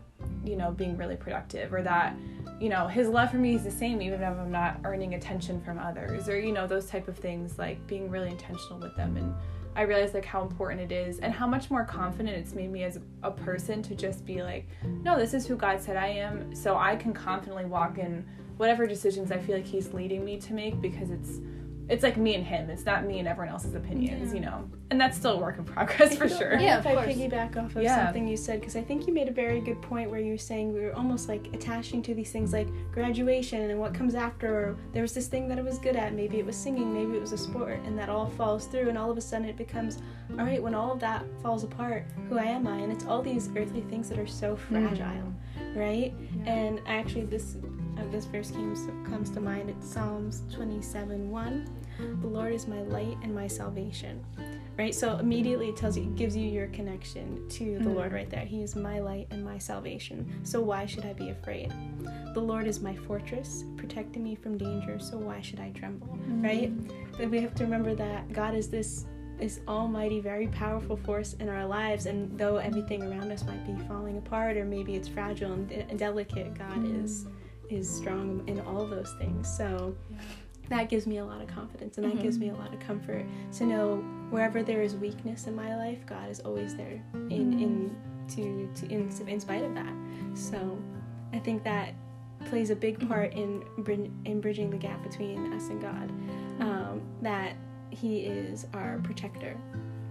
you 0.44 0.56
know, 0.56 0.70
being 0.70 0.96
really 0.96 1.16
productive, 1.16 1.72
or 1.72 1.82
that 1.82 2.16
you 2.60 2.68
know 2.68 2.86
His 2.86 3.08
love 3.08 3.30
for 3.30 3.36
me 3.36 3.54
is 3.54 3.64
the 3.64 3.70
same 3.70 4.00
even 4.02 4.22
if 4.22 4.28
I'm 4.38 4.50
not 4.50 4.80
earning 4.84 5.14
attention 5.14 5.60
from 5.62 5.78
others, 5.78 6.28
or 6.28 6.38
you 6.38 6.52
know 6.52 6.66
those 6.66 6.86
type 6.86 7.08
of 7.08 7.16
things. 7.16 7.58
Like 7.58 7.84
being 7.86 8.10
really 8.10 8.28
intentional 8.28 8.78
with 8.78 8.96
them 8.96 9.16
and. 9.16 9.34
I 9.76 9.82
realized 9.82 10.14
like 10.14 10.24
how 10.24 10.42
important 10.42 10.80
it 10.80 10.94
is 10.94 11.18
and 11.18 11.32
how 11.32 11.48
much 11.48 11.68
more 11.68 11.84
confident 11.84 12.36
it's 12.36 12.54
made 12.54 12.70
me 12.70 12.84
as 12.84 13.00
a 13.24 13.30
person 13.32 13.82
to 13.82 13.96
just 13.96 14.24
be 14.24 14.40
like, 14.40 14.68
no, 15.02 15.18
this 15.18 15.34
is 15.34 15.48
who 15.48 15.56
God 15.56 15.80
said 15.80 15.96
I 15.96 16.06
am, 16.06 16.54
so 16.54 16.76
I 16.76 16.94
can 16.94 17.12
confidently 17.12 17.64
walk 17.64 17.98
in 17.98 18.24
whatever 18.56 18.86
decisions 18.86 19.32
I 19.32 19.38
feel 19.38 19.56
like 19.56 19.66
He's 19.66 19.92
leading 19.92 20.24
me 20.24 20.38
to 20.38 20.52
make 20.52 20.80
because 20.80 21.10
it's 21.10 21.40
it's 21.88 22.02
like 22.02 22.16
me 22.16 22.34
and 22.34 22.44
Him. 22.44 22.70
It's 22.70 22.84
not 22.84 23.04
me 23.04 23.18
and 23.18 23.28
everyone 23.28 23.52
else's 23.52 23.74
opinions, 23.74 24.28
Yeah. 24.32 24.34
you 24.34 24.40
know. 24.46 24.68
And 24.90 25.00
that's 25.00 25.16
still 25.16 25.32
a 25.32 25.38
work 25.38 25.58
in 25.58 25.64
progress 25.64 26.16
for 26.16 26.28
sure. 26.28 26.58
Yeah, 26.58 26.78
if 26.78 26.86
of 26.86 26.92
I 26.92 26.94
course. 26.94 27.06
piggyback 27.16 27.56
off 27.56 27.74
of 27.76 27.82
Yeah. 27.82 28.04
something 28.06 28.26
you 28.28 28.36
said, 28.36 28.60
because 28.60 28.76
I 28.76 28.82
think 28.82 29.06
you 29.06 29.12
made 29.12 29.28
a 29.28 29.32
very 29.32 29.60
good 29.60 29.80
point 29.82 30.10
where 30.10 30.20
you 30.20 30.32
were 30.32 30.38
saying 30.38 30.72
we 30.72 30.80
were 30.80 30.94
almost 30.94 31.28
like 31.28 31.48
attaching 31.52 32.00
to 32.02 32.14
these 32.14 32.30
things 32.30 32.52
like 32.52 32.68
graduation 32.92 33.70
and 33.70 33.78
what 33.80 33.92
comes 33.92 34.14
after. 34.14 34.48
Or 34.54 34.76
there 34.92 35.02
was 35.02 35.12
this 35.14 35.26
thing 35.26 35.48
that 35.48 35.58
I 35.58 35.62
was 35.62 35.78
good 35.78 35.96
at. 35.96 36.14
Maybe 36.14 36.38
it 36.38 36.46
was 36.46 36.56
singing, 36.56 36.92
maybe 36.94 37.16
it 37.16 37.20
was 37.20 37.32
a 37.32 37.38
sport, 37.38 37.80
and 37.86 37.98
that 37.98 38.08
all 38.08 38.26
falls 38.30 38.66
through. 38.66 38.88
And 38.88 38.96
all 38.96 39.10
of 39.10 39.18
a 39.18 39.20
sudden 39.20 39.48
it 39.48 39.56
becomes, 39.56 39.98
all 40.38 40.44
right, 40.44 40.62
when 40.62 40.74
all 40.74 40.92
of 40.92 41.00
that 41.00 41.24
falls 41.42 41.64
apart, 41.64 42.06
who 42.28 42.38
am 42.38 42.66
I? 42.66 42.76
And 42.78 42.92
it's 42.92 43.04
all 43.06 43.20
these 43.22 43.50
earthly 43.56 43.82
things 43.82 44.08
that 44.08 44.18
are 44.18 44.26
so 44.26 44.56
fragile, 44.56 45.32
right? 45.74 46.14
Mm. 46.16 46.46
Yeah. 46.46 46.52
And 46.52 46.80
actually, 46.86 47.24
this 47.26 47.56
uh, 47.98 48.02
this 48.10 48.24
verse 48.26 48.50
comes 48.50 48.86
comes 49.08 49.30
to 49.30 49.40
mind. 49.40 49.70
It's 49.70 49.86
Psalms 49.92 50.42
twenty 50.52 50.82
seven 50.82 51.30
one. 51.30 51.68
The 51.98 52.26
Lord 52.26 52.52
is 52.52 52.66
my 52.66 52.82
light 52.82 53.16
and 53.22 53.34
my 53.34 53.46
salvation. 53.46 54.24
Right? 54.76 54.92
So 54.92 55.18
immediately 55.18 55.68
it 55.68 55.76
tells 55.76 55.96
you 55.96 56.02
it 56.02 56.16
gives 56.16 56.36
you 56.36 56.48
your 56.48 56.66
connection 56.68 57.48
to 57.50 57.78
the 57.78 57.84
Mhm. 57.90 57.94
Lord 57.94 58.12
right 58.12 58.28
there. 58.28 58.44
He 58.44 58.60
is 58.62 58.74
my 58.74 58.98
light 58.98 59.28
and 59.30 59.44
my 59.44 59.56
salvation. 59.58 60.28
So 60.42 60.60
why 60.60 60.84
should 60.86 61.04
I 61.06 61.12
be 61.12 61.28
afraid? 61.30 61.72
The 62.34 62.40
Lord 62.40 62.66
is 62.66 62.80
my 62.80 62.96
fortress, 62.96 63.64
protecting 63.76 64.24
me 64.24 64.34
from 64.34 64.58
danger, 64.58 64.98
so 64.98 65.16
why 65.16 65.40
should 65.40 65.60
I 65.60 65.70
tremble? 65.70 66.18
Right? 66.28 66.72
But 67.16 67.30
we 67.30 67.40
have 67.40 67.54
to 67.54 67.62
remember 67.64 67.94
that 67.94 68.32
God 68.32 68.54
is 68.54 68.68
this 68.68 69.06
this 69.38 69.58
almighty, 69.66 70.20
very 70.20 70.46
powerful 70.46 70.96
force 70.96 71.34
in 71.34 71.48
our 71.48 71.66
lives, 71.66 72.06
and 72.06 72.38
though 72.38 72.56
everything 72.58 73.02
around 73.02 73.32
us 73.32 73.44
might 73.44 73.66
be 73.66 73.74
falling 73.88 74.16
apart 74.16 74.56
or 74.56 74.64
maybe 74.64 74.94
it's 74.94 75.08
fragile 75.08 75.52
and, 75.52 75.68
de- 75.68 75.84
and 75.90 75.98
delicate, 75.98 76.54
God 76.56 76.84
is 77.02 77.26
is 77.70 77.88
strong 77.88 78.42
in 78.46 78.60
all 78.60 78.86
those 78.86 79.12
things. 79.18 79.48
So 79.56 79.94
Yeah. 80.10 80.16
that 80.70 80.88
gives 80.88 81.06
me 81.06 81.18
a 81.18 81.24
lot 81.24 81.40
of 81.40 81.48
confidence 81.48 81.98
and 81.98 82.06
that 82.06 82.14
Mhm. 82.16 82.22
gives 82.22 82.38
me 82.38 82.48
a 82.50 82.54
lot 82.54 82.72
of 82.72 82.80
comfort 82.80 83.24
to 83.52 83.66
know 83.66 83.96
wherever 84.30 84.62
there 84.62 84.82
is 84.82 84.96
weakness 84.96 85.46
in 85.46 85.54
my 85.54 85.76
life, 85.76 86.04
God 86.06 86.28
is 86.30 86.40
always 86.40 86.76
there 86.76 87.00
in 87.30 87.58
in 87.60 87.96
to, 88.28 88.68
to 88.76 88.86
in, 88.90 89.10
in 89.28 89.38
spite 89.40 89.62
of 89.62 89.74
that. 89.74 89.92
So 90.34 90.78
I 91.32 91.38
think 91.38 91.62
that 91.64 91.92
plays 92.46 92.70
a 92.70 92.76
big 92.76 93.06
part 93.08 93.32
in 93.34 93.62
in 94.24 94.40
bridging 94.40 94.70
the 94.70 94.76
gap 94.78 95.02
between 95.02 95.52
us 95.52 95.68
and 95.68 95.80
God. 95.80 96.10
Um, 96.60 97.02
that 97.22 97.54
He 97.90 98.20
is 98.20 98.66
our 98.74 98.98
protector 99.04 99.56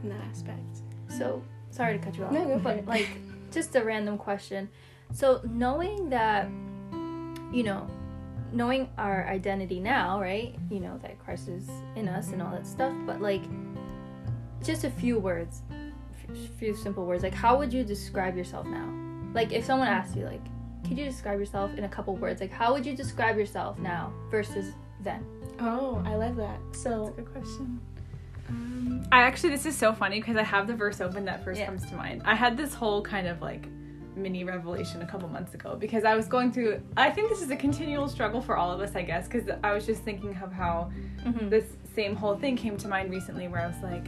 in 0.03 0.10
that 0.10 0.22
aspect. 0.29 0.81
So 1.10 1.43
sorry 1.72 1.98
to 1.98 2.03
cut 2.03 2.15
you 2.17 2.25
off. 2.25 2.31
No, 2.31 2.60
but 2.60 2.86
like 2.86 3.07
just 3.51 3.75
a 3.75 3.83
random 3.83 4.17
question. 4.17 4.69
So 5.12 5.41
knowing 5.50 6.10
that 6.10 6.48
you 7.53 7.63
know, 7.63 7.88
knowing 8.51 8.89
our 8.98 9.27
identity 9.27 9.79
now, 9.79 10.19
right? 10.19 10.55
You 10.69 10.79
know 10.79 10.98
that 11.01 11.17
Christ 11.24 11.48
is 11.48 11.69
in 11.95 12.07
us 12.07 12.29
and 12.29 12.41
all 12.41 12.51
that 12.51 12.67
stuff, 12.67 12.93
but 13.05 13.22
like 13.22 13.43
just 14.63 14.83
a 14.83 14.89
few 14.89 15.19
words, 15.19 15.62
a 16.29 16.33
few 16.57 16.75
simple 16.75 17.05
words. 17.05 17.24
Like 17.24 17.33
how 17.33 17.57
would 17.57 17.72
you 17.74 17.83
describe 17.83 18.36
yourself 18.36 18.65
now? 18.65 18.89
Like 19.33 19.51
if 19.51 19.65
someone 19.65 19.88
asked 19.88 20.15
you 20.15 20.25
like, 20.25 20.41
could 20.88 20.98
you 20.98 21.05
describe 21.05 21.39
yourself 21.39 21.74
in 21.77 21.83
a 21.86 21.89
couple 21.89 22.15
words? 22.15 22.41
Like 22.41 22.51
how 22.51 22.73
would 22.73 22.86
you 22.86 22.95
describe 22.95 23.38
yourself 23.38 23.77
now 23.80 24.12
versus 24.30 24.73
then? 25.01 25.25
Oh, 25.60 26.01
I 26.06 26.15
love 26.15 26.36
that. 26.38 26.60
So 26.73 27.13
Good 27.15 27.32
question. 27.32 27.80
um, 28.49 29.06
I 29.12 29.21
actually, 29.21 29.49
this 29.49 29.65
is 29.65 29.77
so 29.77 29.93
funny 29.93 30.19
because 30.19 30.36
I 30.38 30.43
have 30.43 30.67
the 30.67 30.73
verse 30.75 30.99
open 31.01 31.25
that 31.25 31.43
first 31.43 31.60
Yeah. 31.60 31.67
comes 31.67 31.86
to 31.89 31.95
mind. 31.95 32.21
I 32.25 32.36
had 32.36 32.58
this 32.58 32.73
whole 32.73 33.01
kind 33.01 33.27
of 33.27 33.41
like 33.41 33.67
mini 34.15 34.43
revelation 34.43 35.02
a 35.02 35.06
couple 35.06 35.28
months 35.30 35.54
ago 35.54 35.76
because 35.76 36.04
I 36.04 36.15
was 36.15 36.28
going 36.28 36.52
through. 36.52 36.82
I 36.97 37.10
think 37.10 37.30
this 37.30 37.41
is 37.41 37.49
a 37.52 37.56
continual 37.56 38.08
struggle 38.08 38.41
for 38.41 38.58
all 38.58 38.71
of 38.71 38.80
us, 38.80 38.95
I 38.95 39.02
guess, 39.04 39.28
because 39.28 39.49
I 39.63 39.71
was 39.73 39.86
just 39.86 40.04
thinking 40.04 40.38
of 40.41 40.52
how 40.52 40.91
Mm-hmm. 41.23 41.47
this 41.47 41.65
same 41.95 42.15
whole 42.15 42.36
thing 42.36 42.58
came 42.58 42.76
to 42.78 42.88
mind 42.89 43.10
recently 43.10 43.47
where 43.47 43.62
I 43.62 43.67
was 43.67 43.82
like, 43.82 44.08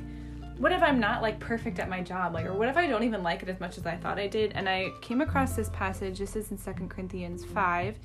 what 0.58 0.72
if 0.74 0.82
I'm 0.84 1.00
not 1.00 1.22
like 1.22 1.40
perfect 1.40 1.80
at 1.80 1.88
my 1.90 2.02
job? 2.02 2.34
Like, 2.34 2.46
or 2.46 2.54
what 2.54 2.68
if 2.68 2.76
I 2.78 2.88
don't 2.88 3.04
even 3.04 3.24
like 3.24 3.42
it 3.44 3.48
as 3.50 3.60
much 3.62 3.78
as 3.78 3.86
I 3.86 3.96
thought 3.96 4.18
I 4.20 4.28
did? 4.28 4.52
And 4.54 4.68
I 4.68 4.90
came 5.02 5.22
across 5.22 5.54
this 5.56 5.70
passage. 5.70 6.20
This 6.20 6.36
is 6.36 6.52
in 6.52 6.58
Second 6.58 6.90
Corinthians 6.90 7.44
5, 7.46 7.98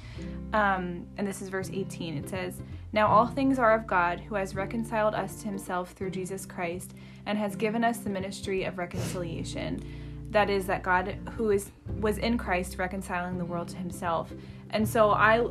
um, 0.53 1.07
and 1.17 1.27
this 1.27 1.43
is 1.43 1.49
verse 1.49 1.71
18. 1.73 2.17
It 2.17 2.29
says, 2.29 2.61
Now 2.93 3.07
all 3.09 3.27
things 3.27 3.59
are 3.59 3.73
of 3.75 3.87
God, 3.87 4.21
who 4.21 4.35
has 4.37 4.55
reconciled 4.55 5.15
us 5.15 5.37
to 5.43 5.47
himself 5.47 5.93
through 5.93 6.11
Jesus 6.11 6.45
Christ, 6.47 6.95
and 7.27 7.39
has 7.39 7.55
given 7.57 7.85
us 7.85 7.99
the 7.99 8.11
ministry 8.11 8.65
of 8.65 8.79
reconciliation. 8.79 9.83
That 10.31 10.49
is, 10.49 10.67
that 10.67 10.83
God 10.83 11.17
who 11.37 11.51
is 11.51 11.71
was 11.99 12.19
in 12.19 12.39
Christ 12.39 12.79
reconciling 12.79 13.37
the 13.37 13.45
world 13.45 13.69
to 13.69 13.77
himself. 13.77 14.33
And 14.71 14.89
so 14.89 15.11
I 15.11 15.47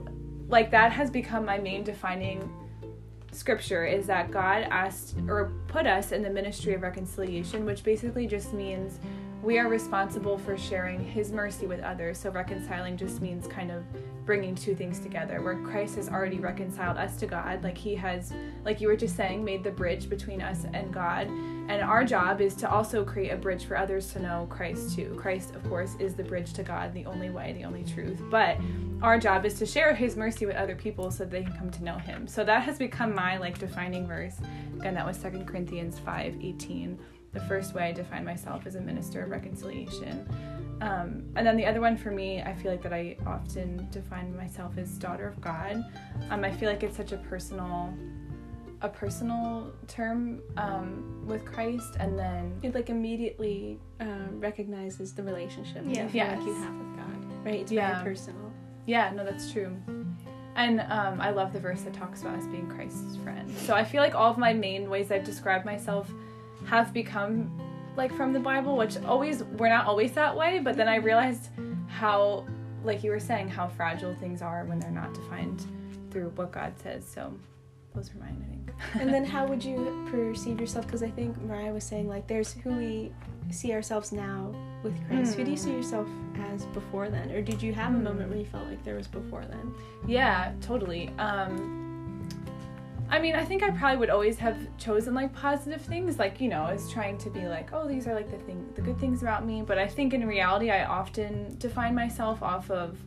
like 0.48 0.72
that 0.72 0.92
has 0.92 1.12
become 1.12 1.46
my 1.46 1.58
main 1.60 1.84
defining 1.84 2.50
scripture 3.32 3.86
is 3.86 4.08
that 4.08 4.32
God 4.32 4.63
asked 4.72 5.15
or 5.28 5.52
put 5.68 5.86
us 5.86 6.12
in 6.12 6.24
the 6.24 6.30
ministry 6.30 6.74
of 6.74 6.82
reconciliation, 6.82 7.65
which 7.65 7.84
basically 7.84 8.26
just 8.26 8.54
means 8.54 9.00
we 9.41 9.58
are 9.58 9.69
responsible 9.69 10.38
for 10.38 10.58
sharing 10.58 10.99
his 10.99 11.32
mercy 11.32 11.65
with 11.65 11.80
others. 11.82 12.17
So 12.17 12.30
reconciling 12.30 12.97
just 12.97 13.21
means 13.21 13.47
kind 13.47 13.71
of 13.71 13.84
bringing 14.25 14.54
two 14.54 14.75
things 14.75 14.99
together 14.99 15.41
where 15.41 15.56
Christ 15.63 15.95
has 15.95 16.10
already 16.10 16.39
reconciled 16.39 16.97
us 16.97 17.15
to 17.17 17.25
God, 17.25 17.63
like 17.63 17.78
he 17.78 17.95
has 17.95 18.34
like 18.65 18.82
you 18.82 18.88
were 18.88 18.97
just 18.97 19.15
saying 19.15 19.43
made 19.43 19.63
the 19.63 19.71
bridge 19.71 20.10
between 20.10 20.41
us 20.41 20.65
and 20.73 20.93
God. 20.93 21.28
And 21.28 21.82
our 21.82 22.04
job 22.04 22.41
is 22.41 22.56
to 22.56 22.69
also 22.69 23.06
create 23.06 23.30
a 23.30 23.38
bridge 23.38 23.65
for 23.65 23.78
others 23.78 24.12
to 24.13 24.19
know 24.19 24.45
Christ 24.49 24.95
too. 24.95 25.15
Christ 25.17 25.56
of 25.56 25.63
course 25.69 25.95
is 25.99 26.15
the 26.15 26.23
bridge 26.23 26.54
to 26.54 26.63
God, 26.63 26.93
the 26.93 27.06
only 27.06 27.30
way, 27.30 27.54
the 27.54 27.63
only 27.63 27.84
truth. 27.86 28.21
But 28.30 28.58
our 29.02 29.17
job 29.17 29.45
is 29.45 29.54
to 29.60 29.65
share 29.65 29.95
his 29.95 30.17
mercy 30.17 30.45
with 30.45 30.58
other 30.58 30.75
people 30.75 31.12
so 31.12 31.23
they 31.23 31.43
can 31.43 31.54
come 31.54 31.71
to 31.71 31.84
know 31.84 31.97
him. 31.97 32.28
So 32.28 32.43
that 32.43 32.63
has 32.63 32.78
become 32.78 33.15
my 33.15 33.38
like 33.38 33.58
defining 33.58 34.06
verse. 34.06 34.36
Again, 34.80 34.95
that 34.95 35.06
was 35.06 35.17
2 35.17 35.45
Corinthians 35.45 35.97
5 35.97 36.38
18. 36.43 36.99
The 37.32 37.42
first 37.42 37.74
way 37.74 37.84
I 37.84 37.92
define 37.92 38.26
myself 38.26 38.65
as 38.65 38.76
a 38.76 38.82
minister 38.82 39.24
of 39.24 39.30
reconciliation. 39.30 40.28
Um, 40.82 41.24
and 41.36 41.46
then 41.46 41.58
the 41.58 41.65
other 41.65 41.82
one 41.82 41.98
for 41.98 42.10
me, 42.10 42.42
I 42.42 42.54
feel 42.54 42.72
like 42.72 42.82
that 42.84 42.94
I 42.94 43.18
often 43.28 43.88
define 43.92 44.36
myself 44.36 44.78
as 44.78 44.98
daughter 44.98 45.28
of 45.28 45.39
God. 45.42 45.84
Um, 46.30 46.44
I 46.44 46.52
feel 46.52 46.70
like 46.70 46.84
it's 46.84 46.96
such 46.98 47.12
a 47.12 47.18
personal, 47.18 47.94
a 48.82 48.88
personal 48.89 49.74
term 49.88 50.42
um, 50.58 51.22
with 51.28 51.44
Christ, 51.46 51.98
and 52.00 52.18
then 52.18 52.58
it 52.63 52.74
like 52.74 52.89
immediately 52.89 53.78
um, 54.00 54.39
recognizes 54.39 55.13
the 55.13 55.22
relationship 55.22 55.84
that 55.86 55.94
Yeah. 55.96 56.04
you 56.04 56.10
feel 56.10 56.28
like 56.28 56.46
you 56.48 56.54
have 56.56 56.74
with 56.76 56.96
God, 56.96 57.46
right? 57.46 57.60
It's 57.60 57.72
Yeah. 57.72 57.92
very 58.02 58.15
personal. 58.15 58.52
Yeah, 58.86 59.12
no, 59.12 59.24
that's 59.26 59.52
true. 59.52 59.76
And 60.56 60.80
um, 60.89 61.22
I 61.22 61.30
love 61.30 61.54
the 61.54 61.60
verse 61.60 61.82
that 61.84 61.94
talks 61.94 62.22
about 62.22 62.36
us 62.39 62.46
being 62.48 62.68
Christ's 62.70 63.18
friends. 63.18 63.56
So 63.62 63.76
I 63.76 63.84
feel 63.84 64.02
like 64.02 64.15
all 64.15 64.32
of 64.32 64.38
my 64.38 64.54
main 64.54 64.89
ways 64.89 65.12
I've 65.12 65.24
described 65.24 65.65
myself 65.65 66.10
have 66.65 66.93
become 66.93 67.50
like 67.98 68.13
from 68.15 68.32
the 68.34 68.39
Bible, 68.39 68.78
which 68.78 68.98
always 69.04 69.43
we're 69.43 69.69
not 69.69 69.86
always 69.86 70.12
that 70.13 70.36
way. 70.36 70.60
But 70.60 70.78
then 70.78 70.88
I 70.88 70.95
realized 70.98 71.50
how, 71.88 72.45
like 72.84 73.04
you 73.04 73.12
were 73.12 73.19
saying, 73.19 73.50
how 73.50 73.67
fragile 73.67 74.15
things 74.15 74.41
are 74.41 74.63
when 74.65 74.80
they're 74.80 74.91
not 74.91 75.13
defined 75.13 75.65
through 76.12 76.30
what 76.36 76.52
God 76.52 76.74
says. 76.82 77.06
So 77.06 77.34
those 77.95 78.12
are 78.13 78.17
mine, 78.19 78.43
I 78.45 78.50
think. 78.93 79.02
and 79.02 79.13
then 79.13 79.26
how 79.26 79.45
would 79.48 79.63
you 79.63 80.08
perceive 80.12 80.60
yourself? 80.60 80.86
Because 80.86 81.04
I 81.04 81.10
think 81.10 81.39
Mariah 81.41 81.74
was 81.74 81.84
saying 81.84 82.08
like 82.08 82.28
there's 82.28 82.54
who 82.54 82.72
we 82.74 83.12
see 83.52 83.74
ourselves 83.74 84.12
now 84.12 84.54
with 84.84 84.93
Christ. 85.08 85.36
Who 85.36 85.43
do 85.43 85.52
you 85.52 85.58
see 85.58 85.72
yourself 85.72 86.08
as 86.54 86.65
before 86.67 87.10
then, 87.10 87.32
or 87.32 87.41
did 87.41 87.62
you 87.62 87.74
have 87.74 87.93
a 87.93 87.98
Hmm. 87.98 88.04
moment 88.04 88.30
where 88.30 88.38
you 88.39 88.45
felt 88.45 88.67
like 88.67 88.82
there 88.86 88.95
was 88.95 89.08
before 89.08 89.43
then? 89.45 89.74
Yeah, 90.08 90.54
totally. 90.62 91.10
Um, 91.17 91.88
I 93.12 93.19
mean, 93.19 93.36
I 93.36 93.43
think 93.43 93.63
I 93.63 93.72
probably 93.72 93.98
would 93.98 94.12
always 94.12 94.38
have 94.38 94.58
chosen 94.78 95.15
like 95.15 95.34
positive 95.34 95.82
things, 95.82 96.19
like 96.19 96.39
you 96.39 96.48
know, 96.48 96.65
as 96.67 96.91
trying 96.91 97.17
to 97.19 97.30
be 97.30 97.48
like, 97.48 97.74
oh, 97.74 97.88
these 97.88 98.08
are 98.08 98.13
like 98.13 98.30
the 98.30 98.38
thing, 98.38 98.69
the 98.76 98.82
good 98.82 99.00
things 99.00 99.24
about 99.24 99.45
me. 99.45 99.63
But 99.63 99.80
I 99.80 99.88
think 99.88 100.13
in 100.13 100.28
reality, 100.28 100.69
I 100.69 100.86
often 100.86 101.58
define 101.58 101.95
myself 101.95 102.43
off 102.43 102.69
of 102.69 102.98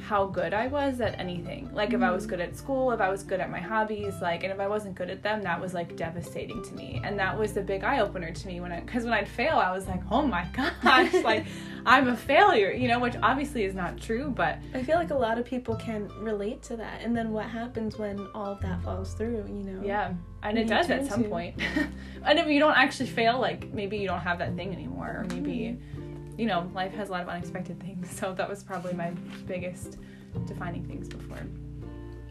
how 0.00 0.26
good 0.26 0.52
I 0.52 0.66
was 0.66 1.00
at 1.00 1.18
anything. 1.18 1.70
Like 1.72 1.92
if 1.92 2.02
I 2.02 2.10
was 2.10 2.26
mm. 2.26 2.30
good 2.30 2.40
at 2.40 2.56
school, 2.56 2.90
if 2.92 3.00
I 3.00 3.08
was 3.08 3.22
good 3.22 3.40
at 3.40 3.50
my 3.50 3.60
hobbies, 3.60 4.14
like 4.20 4.42
and 4.42 4.52
if 4.52 4.58
I 4.58 4.66
wasn't 4.66 4.94
good 4.94 5.10
at 5.10 5.22
them, 5.22 5.42
that 5.42 5.60
was 5.60 5.74
like 5.74 5.96
devastating 5.96 6.62
to 6.64 6.74
me. 6.74 7.00
And 7.04 7.18
that 7.18 7.38
was 7.38 7.52
the 7.52 7.62
big 7.62 7.84
eye 7.84 8.00
opener 8.00 8.32
to 8.32 8.46
me 8.46 8.60
when 8.60 8.72
I 8.72 8.80
cuz 8.80 9.04
when 9.04 9.12
I'd 9.12 9.28
fail, 9.28 9.56
I 9.58 9.72
was 9.72 9.86
like, 9.86 10.02
"Oh 10.10 10.22
my 10.22 10.46
gosh, 10.56 11.14
like 11.24 11.46
I'm 11.86 12.08
a 12.08 12.16
failure," 12.16 12.72
you 12.72 12.88
know, 12.88 12.98
which 12.98 13.16
obviously 13.22 13.64
is 13.64 13.74
not 13.74 14.00
true, 14.00 14.32
but 14.34 14.58
I 14.74 14.82
feel 14.82 14.96
like 14.96 15.10
a 15.10 15.18
lot 15.18 15.38
of 15.38 15.44
people 15.44 15.76
can 15.76 16.08
relate 16.18 16.62
to 16.64 16.76
that. 16.76 17.00
And 17.02 17.16
then 17.16 17.32
what 17.32 17.46
happens 17.46 17.98
when 17.98 18.26
all 18.34 18.52
of 18.52 18.60
that 18.62 18.82
falls 18.82 19.14
through, 19.14 19.44
you 19.48 19.64
know? 19.64 19.82
yeah, 19.84 20.12
and 20.42 20.58
it 20.58 20.66
does 20.66 20.88
at 20.90 21.06
some 21.06 21.24
to? 21.24 21.28
point. 21.28 21.60
and 22.24 22.38
if 22.38 22.46
you 22.46 22.58
don't 22.58 22.76
actually 22.76 23.08
fail, 23.08 23.38
like 23.38 23.72
maybe 23.72 23.98
you 23.98 24.08
don't 24.08 24.20
have 24.20 24.38
that 24.38 24.56
thing 24.56 24.72
anymore 24.72 25.20
or 25.20 25.26
maybe 25.34 25.78
mm. 25.78 25.99
You 26.40 26.46
know, 26.46 26.70
life 26.74 26.92
has 26.94 27.10
a 27.10 27.12
lot 27.12 27.20
of 27.20 27.28
unexpected 27.28 27.78
things. 27.80 28.08
So 28.20 28.32
that 28.34 28.48
was 28.48 28.62
probably 28.64 28.94
my 28.94 29.10
biggest 29.46 29.98
defining 30.46 30.84
things 30.86 31.06
before. 31.08 31.38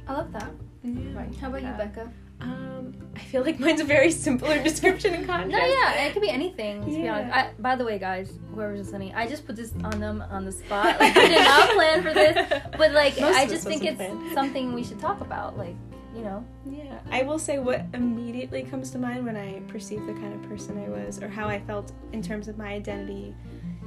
I 0.08 0.14
love 0.14 0.32
that. 0.34 0.50
Yeah. 0.84 1.14
Right. 1.16 1.34
How 1.36 1.50
about 1.50 1.62
you, 1.62 1.70
Becca? 1.78 2.12
Um, 2.42 2.96
I 3.16 3.20
feel 3.20 3.44
like 3.44 3.60
mine's 3.60 3.82
a 3.82 3.84
very 3.84 4.10
simpler 4.26 4.62
description 4.70 5.14
and 5.14 5.28
contrast. 5.28 5.52
No, 5.52 5.58
yeah, 5.60 6.06
it 6.06 6.14
could 6.14 6.22
be 6.24 6.30
anything. 6.30 6.80
To 6.82 6.86
be 6.88 6.94
Yeah. 7.04 7.16
honest, 7.18 7.36
I, 7.36 7.52
by 7.60 7.76
the 7.76 7.86
way, 7.86 8.00
guys, 8.00 8.32
whoever's 8.54 8.80
listening, 8.88 9.14
I 9.14 9.28
just 9.28 9.46
put 9.46 9.56
this 9.56 9.74
on 9.84 10.00
them 10.00 10.24
on 10.32 10.44
the 10.46 10.52
spot. 10.52 11.00
Like, 11.00 11.16
I 11.16 11.28
did 11.28 11.44
not 11.44 11.70
plan 11.72 12.02
for 12.02 12.14
this, 12.14 12.36
but 12.78 12.92
like, 12.94 13.20
Most 13.20 13.36
I 13.38 13.46
just 13.46 13.68
think 13.68 13.84
it's 13.84 14.00
wasn't 14.00 14.34
something 14.34 14.74
we 14.74 14.84
should 14.84 15.00
talk 15.00 15.22
about. 15.22 15.58
Like, 15.58 15.76
you 16.16 16.24
know, 16.24 16.44
Yeah, 16.66 16.98
I 17.12 17.22
will 17.24 17.40
say 17.40 17.60
what 17.60 17.86
immediately 17.94 18.64
comes 18.64 18.90
to 18.92 18.98
mind 18.98 19.26
when 19.26 19.38
I 19.38 19.60
perceive 19.68 20.04
the 20.08 20.14
kind 20.14 20.34
of 20.34 20.42
person 20.50 20.84
I 20.84 20.90
was 20.90 21.22
or 21.22 21.28
how 21.28 21.48
I 21.48 21.60
felt 21.60 21.92
in 22.14 22.24
terms 22.24 22.48
of 22.48 22.58
my 22.58 22.70
identity 22.70 23.36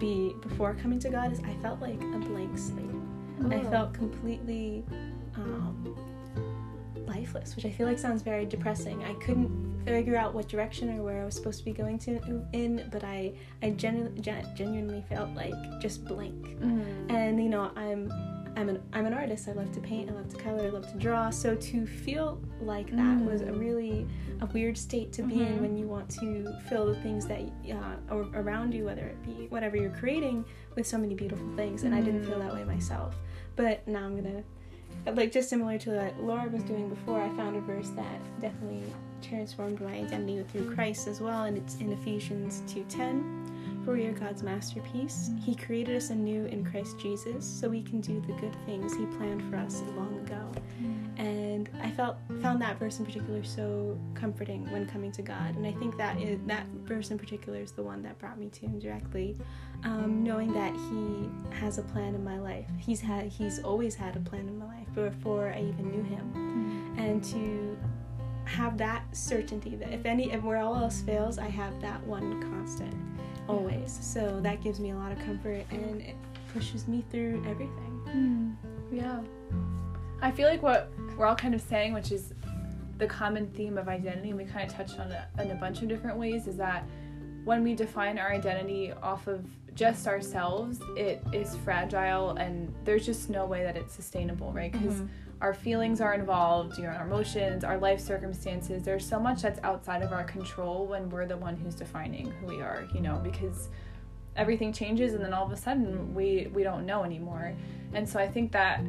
be 0.02 0.34
before 0.42 0.74
coming 0.74 0.98
to 0.98 1.08
God 1.08 1.32
is 1.32 1.40
I 1.40 1.54
felt 1.62 1.80
like 1.80 2.00
a 2.02 2.18
blank 2.18 2.58
slate. 2.58 2.84
I 3.50 3.56
Oh. 3.66 3.70
felt 3.70 3.94
completely 3.94 4.84
um, 5.36 5.96
lifeless, 7.06 7.54
which 7.56 7.64
I 7.64 7.70
feel 7.70 7.86
like 7.86 7.98
sounds 7.98 8.22
very 8.22 8.44
depressing. 8.44 9.02
I 9.04 9.14
couldn't 9.14 9.50
figure 9.84 10.16
out 10.16 10.34
what 10.34 10.48
direction 10.48 10.90
or 10.96 11.02
where 11.02 11.22
I 11.22 11.24
was 11.24 11.34
supposed 11.34 11.58
to 11.60 11.64
be 11.64 11.72
going 11.72 11.98
to 12.00 12.20
in, 12.52 12.88
but 12.92 13.04
I 13.04 13.32
I 13.62 13.70
genu- 13.70 14.10
gen- 14.20 14.46
genuinely 14.56 15.04
felt 15.08 15.30
like 15.34 15.54
just 15.80 16.04
blank. 16.04 16.56
And 17.08 17.42
you 17.42 17.48
know, 17.48 17.70
I'm 17.76 18.10
I'm 18.56 18.68
an 18.68 18.82
I'm 18.92 19.06
an 19.06 19.14
artist. 19.14 19.48
I 19.48 19.52
love 19.52 19.72
to 19.72 19.80
paint. 19.80 20.10
I 20.10 20.12
love 20.14 20.28
to 20.28 20.36
color. 20.36 20.64
I 20.66 20.68
love 20.68 20.90
to 20.92 20.98
draw. 20.98 21.30
So 21.30 21.54
to 21.54 21.86
feel 21.86 22.40
like 22.60 22.90
that 22.94 23.18
was 23.24 23.40
a 23.42 23.52
really 23.52 24.06
a 24.40 24.46
weird 24.46 24.76
state 24.76 25.12
to 25.14 25.22
be 25.22 25.40
in 25.42 25.54
Mhm. 25.58 25.60
when 25.60 25.76
you 25.76 25.86
want 25.86 26.10
to 26.20 26.52
fill 26.68 26.86
the 26.86 26.96
things 26.96 27.26
that 27.28 27.40
uh, 27.70 27.96
are 28.14 28.26
around 28.34 28.74
you, 28.74 28.84
whether 28.84 29.06
it 29.06 29.22
be 29.22 29.46
whatever 29.48 29.76
you're 29.76 29.90
creating, 29.96 30.44
with 30.74 30.86
so 30.86 30.98
many 30.98 31.14
beautiful 31.14 31.46
things. 31.56 31.84
And 31.84 31.94
I 31.94 32.00
didn't 32.02 32.24
feel 32.24 32.38
that 32.40 32.52
way 32.52 32.64
myself. 32.64 33.16
But 33.56 33.86
now 33.88 34.04
I'm 34.04 34.16
gonna 34.16 34.42
like 35.16 35.32
just 35.32 35.48
similar 35.48 35.78
to 35.78 35.90
what 35.96 36.20
Laura 36.22 36.48
was 36.48 36.62
doing 36.64 36.88
before. 36.88 37.20
I 37.22 37.28
found 37.30 37.56
a 37.56 37.60
verse 37.60 37.88
that 37.90 38.20
definitely 38.40 38.82
transformed 39.22 39.80
my 39.80 39.94
identity 39.94 40.42
through 40.44 40.74
Christ 40.74 41.08
as 41.08 41.20
well, 41.20 41.44
and 41.44 41.56
it's 41.56 41.76
in 41.76 41.90
Ephesians 41.92 42.62
two 42.66 42.84
ten. 42.88 43.46
For 43.84 43.94
we 43.94 44.06
are 44.06 44.12
God's 44.12 44.44
masterpiece. 44.44 45.30
He 45.44 45.56
created 45.56 45.96
us 45.96 46.10
anew 46.10 46.44
in 46.46 46.64
Christ 46.64 47.00
Jesus 47.00 47.44
so 47.44 47.68
we 47.68 47.82
can 47.82 48.00
do 48.00 48.20
the 48.20 48.32
good 48.34 48.54
things 48.64 48.94
He 48.94 49.06
planned 49.06 49.42
for 49.50 49.56
us 49.56 49.82
long 49.96 50.16
ago. 50.20 50.52
And 51.16 51.68
I 51.82 51.90
felt 51.90 52.16
found 52.40 52.62
that 52.62 52.78
verse 52.78 53.00
in 53.00 53.06
particular 53.06 53.42
so 53.42 53.98
comforting 54.14 54.70
when 54.70 54.86
coming 54.86 55.10
to 55.12 55.22
God. 55.22 55.56
And 55.56 55.66
I 55.66 55.72
think 55.72 55.96
that 55.98 56.20
is, 56.20 56.38
that 56.46 56.66
verse 56.84 57.10
in 57.10 57.18
particular 57.18 57.60
is 57.60 57.72
the 57.72 57.82
one 57.82 58.02
that 58.02 58.18
brought 58.20 58.38
me 58.38 58.50
to 58.50 58.60
Him 58.60 58.78
directly, 58.78 59.36
um, 59.82 60.22
knowing 60.22 60.52
that 60.52 60.72
He 60.74 61.28
has 61.56 61.78
a 61.78 61.82
plan 61.82 62.14
in 62.14 62.22
my 62.22 62.38
life. 62.38 62.68
He's 62.78 63.00
had 63.00 63.26
He's 63.26 63.58
always 63.60 63.96
had 63.96 64.14
a 64.14 64.20
plan 64.20 64.48
in 64.48 64.58
my 64.58 64.66
life 64.66 64.94
before 64.94 65.48
I 65.48 65.60
even 65.60 65.90
knew 65.90 66.02
Him, 66.04 66.94
and 66.98 67.22
to 67.24 67.76
have 68.44 68.76
that 68.78 69.04
certainty 69.12 69.76
that 69.76 69.92
if 69.92 70.04
any 70.04 70.32
if 70.32 70.42
where 70.42 70.58
all 70.58 70.76
else 70.76 71.00
fails, 71.00 71.38
I 71.38 71.48
have 71.48 71.80
that 71.80 72.04
one 72.06 72.40
constant 72.42 72.94
always. 73.48 73.98
So 74.02 74.40
that 74.40 74.62
gives 74.62 74.80
me 74.80 74.90
a 74.90 74.96
lot 74.96 75.12
of 75.12 75.18
comfort 75.20 75.64
and 75.70 76.00
it 76.00 76.16
pushes 76.52 76.86
me 76.88 77.04
through 77.10 77.44
everything. 77.48 78.56
Yeah. 78.92 79.20
I 80.20 80.30
feel 80.30 80.48
like 80.48 80.62
what 80.62 80.90
we're 81.16 81.26
all 81.26 81.34
kind 81.36 81.54
of 81.54 81.60
saying, 81.60 81.92
which 81.94 82.12
is 82.12 82.32
the 82.98 83.06
common 83.06 83.48
theme 83.48 83.78
of 83.78 83.88
identity, 83.88 84.28
and 84.28 84.38
we 84.38 84.44
kind 84.44 84.68
of 84.70 84.76
touched 84.76 84.98
on 85.00 85.10
it 85.10 85.22
in 85.40 85.50
a 85.50 85.54
bunch 85.54 85.82
of 85.82 85.88
different 85.88 86.16
ways, 86.16 86.46
is 86.46 86.56
that 86.58 86.84
when 87.44 87.64
we 87.64 87.74
define 87.74 88.18
our 88.18 88.30
identity 88.30 88.92
off 89.02 89.26
of 89.26 89.44
just 89.74 90.06
ourselves, 90.06 90.78
it 90.96 91.22
is 91.32 91.56
fragile 91.64 92.30
and 92.32 92.72
there's 92.84 93.04
just 93.06 93.30
no 93.30 93.46
way 93.46 93.64
that 93.64 93.76
it's 93.76 93.92
sustainable, 93.94 94.52
right? 94.52 94.70
Because 94.70 94.94
Mhm. 95.00 95.08
Our 95.42 95.52
feelings 95.52 96.00
are 96.00 96.14
involved, 96.14 96.78
you 96.78 96.84
know, 96.84 96.90
our 96.90 97.04
emotions, 97.04 97.64
our 97.64 97.76
life 97.76 97.98
circumstances. 97.98 98.84
There's 98.84 99.04
so 99.04 99.18
much 99.18 99.42
that's 99.42 99.58
outside 99.64 100.02
of 100.02 100.12
our 100.12 100.22
control 100.22 100.86
when 100.86 101.10
we're 101.10 101.26
the 101.26 101.36
one 101.36 101.56
who's 101.56 101.74
defining 101.74 102.30
who 102.30 102.46
we 102.46 102.62
are, 102.62 102.86
you 102.94 103.00
know, 103.00 103.20
because 103.24 103.68
everything 104.36 104.72
changes 104.72 105.14
and 105.14 105.22
then 105.22 105.34
all 105.34 105.44
of 105.44 105.50
a 105.52 105.56
sudden 105.56 106.14
we 106.14 106.48
we 106.54 106.62
don't 106.62 106.86
know 106.86 107.02
anymore. 107.02 107.54
And 107.92 108.08
so 108.08 108.20
I 108.20 108.28
think 108.28 108.52
that 108.52 108.80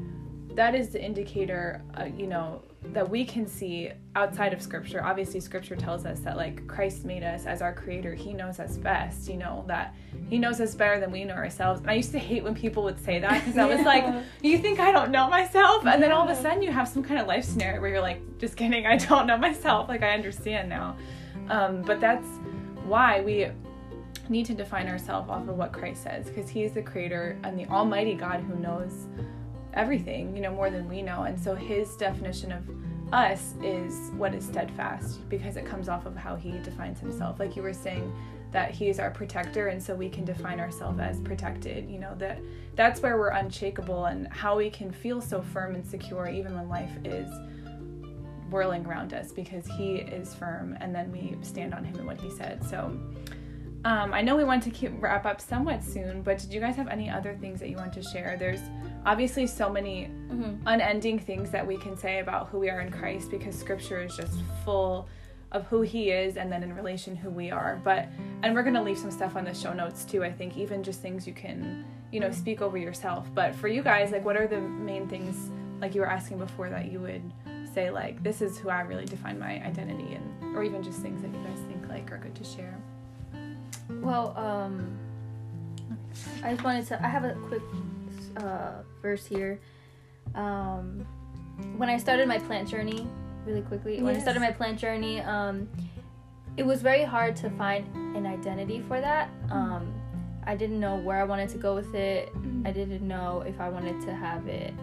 that 0.56 0.76
is 0.76 0.90
the 0.90 1.04
indicator, 1.04 1.82
uh, 2.00 2.06
you 2.06 2.28
know, 2.28 2.62
that 2.92 3.10
we 3.10 3.24
can 3.26 3.48
see 3.48 3.92
outside 4.16 4.54
of 4.54 4.62
scripture. 4.62 5.04
Obviously, 5.04 5.40
scripture 5.40 5.76
tells 5.76 6.06
us 6.06 6.20
that 6.20 6.36
like 6.38 6.68
Christ 6.68 7.06
made 7.06 7.24
us 7.24 7.46
as 7.46 7.62
our 7.62 7.74
creator. 7.74 8.14
He 8.14 8.34
knows 8.34 8.60
us 8.60 8.78
best, 8.78 9.30
you 9.30 9.38
know, 9.38 9.64
that 9.68 9.96
he 10.30 10.38
knows 10.38 10.60
us 10.60 10.76
better 10.76 11.00
than 11.00 11.10
we 11.12 11.24
know 11.24 11.34
ourselves. 11.34 11.80
And 11.82 11.90
I 11.90 11.94
used 11.94 12.12
to 12.12 12.20
hate 12.20 12.44
when 12.44 12.54
people 12.54 12.84
would 12.84 13.00
say 13.04 13.20
that 13.20 13.34
because 13.44 13.58
I 13.58 13.66
was 13.66 13.80
Yeah. 13.80 13.86
like, 13.86 14.24
you 14.42 14.58
think 14.58 14.80
I 14.80 14.92
don't 14.92 15.12
know 15.12 15.30
myself? 15.30 15.86
And 15.86 16.04
then 16.04 16.12
all 16.12 16.30
of 16.30 16.38
a 16.38 16.40
sudden 16.42 16.62
you 16.62 16.72
have 16.72 16.88
some 16.88 17.04
kind 17.04 17.20
of 17.22 17.26
life 17.28 17.46
scenario 17.46 17.80
where 17.82 17.90
you're 17.90 18.02
like, 18.02 18.20
just 18.38 18.58
kidding, 18.58 18.86
I 18.86 18.98
don't 18.98 19.26
know 19.28 19.38
myself. 19.38 19.88
Like 19.88 20.04
I 20.04 20.14
understand 20.14 20.68
now. 20.70 20.98
Um, 21.50 21.82
but 21.84 22.00
that's 22.00 22.28
why 22.86 23.22
we 23.22 23.48
need 24.30 24.46
to 24.48 24.54
define 24.54 24.88
ourselves 24.88 25.30
off 25.30 25.48
of 25.48 25.58
what 25.58 25.72
Christ 25.72 26.04
says 26.04 26.28
because 26.28 26.50
he 26.50 26.64
is 26.64 26.74
the 26.74 26.82
creator 26.82 27.38
and 27.44 27.58
the 27.58 27.66
almighty 27.68 28.14
God 28.14 28.40
who 28.42 28.56
knows 28.56 29.08
everything, 29.74 30.36
you 30.36 30.42
know, 30.42 30.52
more 30.52 30.70
than 30.70 30.88
we 30.88 31.02
know. 31.02 31.24
And 31.24 31.40
so 31.40 31.56
his 31.56 31.96
definition 31.96 32.52
of 32.52 32.64
us 33.14 33.54
is 33.62 34.12
what 34.18 34.34
is 34.34 34.46
steadfast 34.46 35.28
because 35.30 35.56
it 35.56 35.66
comes 35.66 35.88
off 35.88 36.06
of 36.06 36.16
how 36.16 36.36
he 36.36 36.52
defines 36.60 37.00
himself. 37.00 37.40
Like 37.40 37.56
you 37.56 37.62
were 37.62 37.74
saying 37.74 38.12
that 38.52 38.72
he 38.72 38.88
is 38.88 39.00
our 39.00 39.12
protector 39.12 39.68
and 39.68 39.82
so 39.82 39.96
we 39.96 40.10
can 40.10 40.26
define 40.26 40.60
ourselves 40.60 41.00
as 41.00 41.20
protected, 41.20 41.90
you 41.90 42.00
know, 42.00 42.16
that 42.18 42.40
that's 42.76 43.02
where 43.02 43.18
we're 43.18 43.30
unshakable 43.30 44.06
and 44.06 44.28
how 44.28 44.58
we 44.58 44.70
can 44.70 44.92
feel 44.92 45.22
so 45.22 45.42
firm 45.42 45.76
and 45.76 45.86
secure 45.86 46.28
even 46.28 46.56
when 46.56 46.70
life 46.70 46.92
is 47.04 47.30
whirling 48.50 48.86
around 48.86 49.14
us 49.14 49.32
because 49.32 49.66
he 49.66 49.96
is 49.96 50.34
firm 50.36 50.78
and 50.80 50.94
then 50.94 51.12
we 51.12 51.36
stand 51.42 51.74
on 51.74 51.84
him 51.84 51.96
and 51.96 52.06
what 52.06 52.22
he 52.22 52.30
said. 52.30 52.64
So 52.64 52.96
um, 53.86 54.14
I 54.14 54.22
know 54.22 54.36
we 54.38 54.44
want 54.46 54.64
to 54.64 54.70
keep 54.70 54.92
wrap 55.02 55.26
up 55.26 55.42
somewhat 55.42 55.84
soon, 55.84 56.22
but 56.22 56.38
did 56.40 56.54
you 56.54 56.60
guys 56.62 56.76
have 56.78 56.88
any 56.88 57.10
other 57.10 57.36
things 57.36 57.60
that 57.60 57.70
you 57.70 57.76
want 57.78 57.92
to 57.94 58.02
share? 58.04 58.38
There's 58.40 58.62
obviously 59.06 59.46
so 59.48 59.70
many 59.70 60.10
Mhm. 60.30 60.60
unending 60.66 61.20
things 61.20 61.52
that 61.52 61.66
we 61.68 61.78
can 61.78 61.98
say 61.98 62.20
about 62.20 62.48
who 62.48 62.60
we 62.60 62.70
are 62.70 62.80
in 62.80 62.92
Christ 62.92 63.30
because 63.30 63.58
scripture 63.60 64.02
is 64.02 64.16
just 64.16 64.42
full 64.64 65.08
of 65.52 65.66
who 65.68 65.82
he 65.82 66.10
is 66.12 66.38
and 66.38 66.52
then 66.52 66.64
in 66.64 66.74
relation 66.74 67.16
who 67.16 67.30
we 67.30 67.52
are. 67.52 67.80
But 67.84 68.08
and 68.42 68.56
we're 68.56 68.64
going 68.64 68.74
to 68.76 68.82
leave 68.82 68.98
some 68.98 69.12
stuff 69.12 69.36
on 69.36 69.44
the 69.46 69.54
show 69.54 69.74
notes 69.74 70.06
too, 70.06 70.24
I 70.24 70.32
think, 70.32 70.58
even 70.58 70.82
just 70.82 71.02
things 71.02 71.28
you 71.28 71.34
can, 71.34 71.86
you 72.12 72.20
know, 72.20 72.32
speak 72.32 72.62
over 72.62 72.78
yourself. 72.78 73.30
But 73.36 73.54
for 73.54 73.68
you 73.68 73.84
guys, 73.84 74.12
like 74.12 74.24
what 74.26 74.36
are 74.38 74.48
the 74.48 74.60
main 74.62 75.08
things 75.08 75.52
like 75.82 75.94
you 75.94 76.02
were 76.02 76.10
asking 76.10 76.38
before 76.40 76.70
that 76.70 76.90
you 76.92 77.00
would 77.02 77.22
say 77.74 77.90
like 77.92 78.24
this 78.24 78.42
is 78.42 78.58
who 78.58 78.70
I 78.70 78.82
really 78.82 79.06
define 79.06 79.38
my 79.40 79.62
identity 79.64 80.14
and 80.16 80.56
or 80.56 80.64
even 80.64 80.82
just 80.84 81.02
things 81.02 81.22
that 81.22 81.32
you 81.34 81.44
guys 81.44 81.60
think 81.68 81.88
like 81.90 82.12
are 82.12 82.18
good 82.18 82.36
to 82.36 82.44
share. 82.44 82.78
Well, 84.02 84.34
um, 84.38 84.98
I 86.44 86.52
just 86.52 86.64
wanted 86.64 86.86
to. 86.88 87.04
I 87.04 87.08
have 87.08 87.24
a 87.24 87.34
quick 87.48 87.62
uh, 88.38 88.82
verse 89.02 89.26
here. 89.26 89.60
Um, 90.36 91.06
when 91.78 91.90
I 91.90 91.98
started 91.98 92.28
my 92.28 92.40
plant 92.40 92.68
journey, 92.68 93.08
really 93.46 93.62
quickly, 93.62 94.02
when 94.02 94.16
I 94.16 94.20
started 94.20 94.40
my 94.40 94.52
plant 94.52 94.80
journey, 94.80 95.22
um, 95.22 95.70
it 96.58 96.64
was 96.64 96.82
very 96.82 97.04
hard 97.04 97.36
to 97.38 97.50
find 97.52 97.88
an 98.16 98.26
identity 98.26 98.84
for 98.88 99.00
that. 99.00 99.30
Um, 99.50 99.94
I 100.46 100.56
didn't 100.56 100.80
know 100.80 100.98
where 100.98 101.22
I 101.22 101.24
wanted 101.24 101.50
to 101.50 101.58
go 101.58 101.74
with 101.74 101.94
it. 101.96 102.32
I 102.66 102.72
didn't 102.72 103.08
know 103.08 103.44
if 103.48 103.60
I 103.60 103.70
wanted 103.70 104.02
to 104.02 104.14
have 104.14 104.48
it 104.48 104.74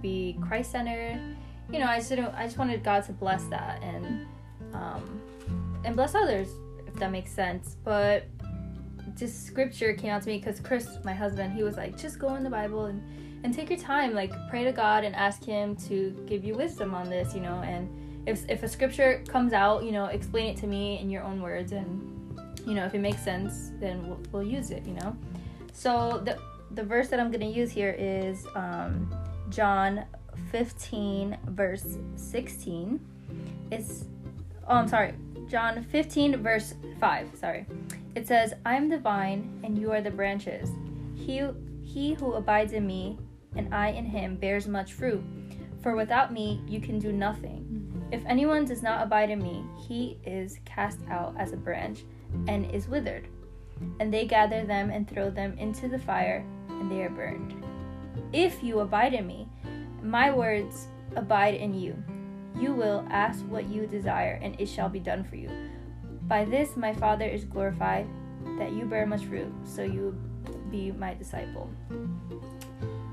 be 0.00 0.38
Christ 0.40 0.72
centered. 0.72 1.20
You 1.70 1.78
know, 1.78 1.86
I 1.86 1.98
just 1.98 2.08
didn't, 2.08 2.34
I 2.34 2.44
just 2.44 2.58
wanted 2.58 2.82
God 2.82 3.04
to 3.04 3.12
bless 3.12 3.44
that 3.44 3.82
and 3.82 4.26
um, 4.72 5.20
and 5.84 5.96
bless 5.96 6.14
others, 6.14 6.48
if 6.92 7.00
that 7.00 7.10
makes 7.10 7.32
sense. 7.32 7.76
But 7.84 8.24
just 9.16 9.46
scripture 9.46 9.92
came 9.94 10.10
out 10.10 10.22
to 10.22 10.28
me 10.28 10.38
because 10.38 10.60
Chris, 10.60 10.98
my 11.04 11.14
husband, 11.14 11.52
he 11.52 11.62
was 11.62 11.76
like, 11.76 11.98
just 11.98 12.18
go 12.18 12.34
in 12.34 12.42
the 12.42 12.50
Bible 12.50 12.86
and 12.86 13.02
and 13.42 13.54
take 13.54 13.70
your 13.70 13.78
time, 13.78 14.14
like 14.14 14.32
pray 14.50 14.64
to 14.64 14.72
God 14.72 15.02
and 15.02 15.14
ask 15.14 15.42
Him 15.44 15.74
to 15.88 16.10
give 16.26 16.44
you 16.44 16.54
wisdom 16.54 16.94
on 16.94 17.08
this, 17.08 17.34
you 17.34 17.40
know. 17.40 17.62
And 17.64 17.88
if 18.26 18.48
if 18.48 18.62
a 18.62 18.68
scripture 18.68 19.24
comes 19.28 19.52
out, 19.52 19.82
you 19.82 19.92
know, 19.92 20.06
explain 20.06 20.54
it 20.54 20.58
to 20.58 20.66
me 20.66 20.98
in 20.98 21.08
your 21.08 21.22
own 21.22 21.40
words, 21.40 21.72
and 21.72 22.38
you 22.66 22.74
know, 22.74 22.84
if 22.84 22.94
it 22.94 23.00
makes 23.00 23.22
sense, 23.22 23.72
then 23.80 24.06
we'll, 24.06 24.20
we'll 24.32 24.42
use 24.42 24.70
it, 24.70 24.84
you 24.84 24.92
know. 24.94 25.16
So 25.72 26.20
the 26.24 26.38
the 26.72 26.82
verse 26.82 27.08
that 27.08 27.18
I'm 27.18 27.30
going 27.30 27.40
to 27.40 27.58
use 27.58 27.70
here 27.70 27.96
is 27.98 28.46
um, 28.54 29.12
John 29.48 30.04
15, 30.50 31.36
verse 31.46 31.98
16. 32.16 33.00
It's, 33.70 34.04
oh, 34.68 34.76
I'm 34.76 34.88
sorry, 34.88 35.14
John 35.50 35.82
15, 35.82 36.36
verse 36.44 36.74
5. 37.00 37.30
Sorry. 37.34 37.66
It 38.14 38.28
says, 38.28 38.54
I 38.64 38.76
am 38.76 38.88
the 38.88 38.98
vine, 38.98 39.60
and 39.64 39.76
you 39.76 39.90
are 39.90 40.00
the 40.00 40.10
branches. 40.10 40.70
He, 41.16 41.44
he 41.82 42.14
who 42.14 42.34
abides 42.34 42.72
in 42.72 42.86
me, 42.86 43.18
and 43.56 43.74
I 43.74 43.88
in 43.88 44.04
him, 44.04 44.36
bears 44.36 44.68
much 44.68 44.92
fruit. 44.92 45.24
For 45.82 45.96
without 45.96 46.32
me, 46.32 46.62
you 46.68 46.80
can 46.80 47.00
do 47.00 47.10
nothing. 47.10 47.66
If 48.12 48.24
anyone 48.26 48.64
does 48.64 48.80
not 48.80 49.02
abide 49.02 49.30
in 49.30 49.42
me, 49.42 49.64
he 49.88 50.18
is 50.24 50.60
cast 50.64 51.00
out 51.10 51.34
as 51.36 51.52
a 51.52 51.56
branch 51.56 52.04
and 52.46 52.70
is 52.72 52.86
withered. 52.86 53.26
And 53.98 54.14
they 54.14 54.26
gather 54.26 54.64
them 54.64 54.90
and 54.90 55.08
throw 55.08 55.30
them 55.30 55.58
into 55.58 55.88
the 55.88 55.98
fire, 55.98 56.46
and 56.68 56.88
they 56.92 57.02
are 57.02 57.10
burned. 57.10 57.60
If 58.32 58.62
you 58.62 58.80
abide 58.80 59.14
in 59.14 59.26
me, 59.26 59.48
my 60.00 60.30
words 60.30 60.86
abide 61.16 61.54
in 61.54 61.74
you. 61.74 62.00
You 62.58 62.74
will 62.74 63.06
ask 63.10 63.40
what 63.46 63.68
you 63.68 63.86
desire, 63.86 64.38
and 64.42 64.58
it 64.60 64.66
shall 64.66 64.88
be 64.88 65.00
done 65.00 65.24
for 65.24 65.36
you. 65.36 65.50
By 66.22 66.44
this 66.44 66.76
my 66.76 66.92
Father 66.94 67.26
is 67.26 67.44
glorified, 67.44 68.06
that 68.58 68.72
you 68.72 68.84
bear 68.84 69.06
much 69.06 69.24
fruit, 69.24 69.52
so 69.64 69.82
you 69.82 70.16
be 70.70 70.92
my 70.92 71.14
disciple. 71.14 71.70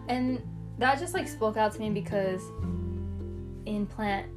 And 0.08 0.42
that 0.78 1.00
just 1.00 1.14
like 1.14 1.28
spoke 1.28 1.58
out 1.58 1.74
to 1.74 1.80
me 1.80 1.90
because 1.90 2.42
in 3.66 3.86
plant, 3.86 4.28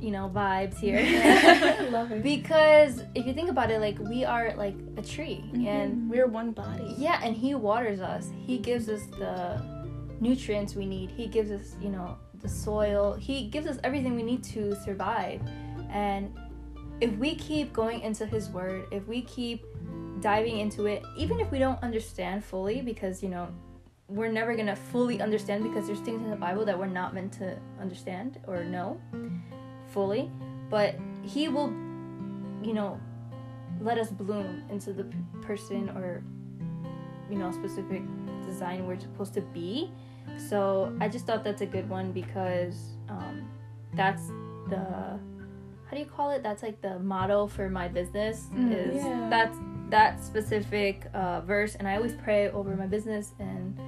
you 0.00 0.10
know, 0.10 0.30
vibes 0.32 0.78
here. 0.78 1.00
Love 1.90 2.12
it. 2.12 2.22
because 2.22 3.02
if 3.14 3.26
you 3.26 3.34
think 3.34 3.50
about 3.50 3.70
it, 3.70 3.80
like 3.80 3.98
we 3.98 4.24
are 4.24 4.54
like 4.56 4.76
a 4.96 5.02
tree, 5.02 5.44
mm-hmm. 5.46 5.66
and 5.66 6.10
We're 6.10 6.26
one 6.28 6.52
body. 6.52 6.94
yeah, 6.96 7.20
and 7.22 7.36
he 7.36 7.54
waters 7.54 8.00
us. 8.00 8.30
He 8.46 8.58
gives 8.58 8.88
us 8.88 9.02
the 9.18 9.60
nutrients 10.20 10.74
we 10.74 10.86
need. 10.86 11.10
He 11.10 11.26
gives 11.26 11.50
us, 11.50 11.76
you 11.80 11.90
know, 11.90 12.16
the 12.40 12.48
soil. 12.48 13.14
He 13.14 13.48
gives 13.48 13.66
us 13.66 13.78
everything 13.84 14.16
we 14.16 14.22
need 14.22 14.42
to 14.44 14.74
survive. 14.76 15.40
And 15.90 16.36
if 17.00 17.12
we 17.16 17.34
keep 17.34 17.72
going 17.72 18.00
into 18.00 18.26
his 18.26 18.48
word, 18.50 18.86
if 18.90 19.06
we 19.06 19.22
keep 19.22 19.64
diving 20.20 20.58
into 20.58 20.86
it, 20.86 21.02
even 21.16 21.40
if 21.40 21.50
we 21.50 21.58
don't 21.58 21.80
understand 21.82 22.44
fully 22.44 22.80
because, 22.82 23.22
you 23.22 23.28
know, 23.28 23.48
we're 24.08 24.32
never 24.32 24.54
going 24.54 24.66
to 24.66 24.76
fully 24.76 25.20
understand 25.20 25.62
because 25.62 25.86
there's 25.86 26.00
things 26.00 26.22
in 26.22 26.30
the 26.30 26.36
Bible 26.36 26.64
that 26.64 26.78
we're 26.78 26.86
not 26.86 27.14
meant 27.14 27.32
to 27.34 27.56
understand 27.80 28.40
or 28.46 28.64
know 28.64 29.00
fully, 29.88 30.30
but 30.70 30.96
he 31.22 31.48
will, 31.48 31.68
you 32.62 32.72
know, 32.72 32.98
let 33.80 33.98
us 33.98 34.10
bloom 34.10 34.62
into 34.70 34.92
the 34.92 35.06
person 35.42 35.88
or 35.90 36.22
you 37.30 37.38
know 37.38 37.52
specific 37.52 38.02
design 38.46 38.86
we're 38.86 38.98
supposed 38.98 39.34
to 39.34 39.40
be 39.40 39.90
so 40.36 40.92
i 41.00 41.08
just 41.08 41.26
thought 41.26 41.42
that's 41.44 41.62
a 41.62 41.66
good 41.66 41.88
one 41.88 42.12
because 42.12 42.96
um, 43.08 43.48
that's 43.94 44.28
the 44.68 44.76
how 45.86 45.92
do 45.92 45.98
you 45.98 46.06
call 46.06 46.30
it 46.30 46.42
that's 46.42 46.62
like 46.62 46.80
the 46.82 46.98
motto 46.98 47.46
for 47.46 47.68
my 47.70 47.88
business 47.88 48.46
Mm, 48.54 48.72
is 48.72 48.96
yeah. 48.96 49.26
that's 49.30 49.58
that 49.90 50.22
specific 50.22 51.06
uh, 51.14 51.40
verse 51.42 51.74
and 51.76 51.88
i 51.88 51.96
always 51.96 52.12
pray 52.14 52.50
over 52.50 52.76
my 52.76 52.86
business 52.86 53.32
and 53.38 53.78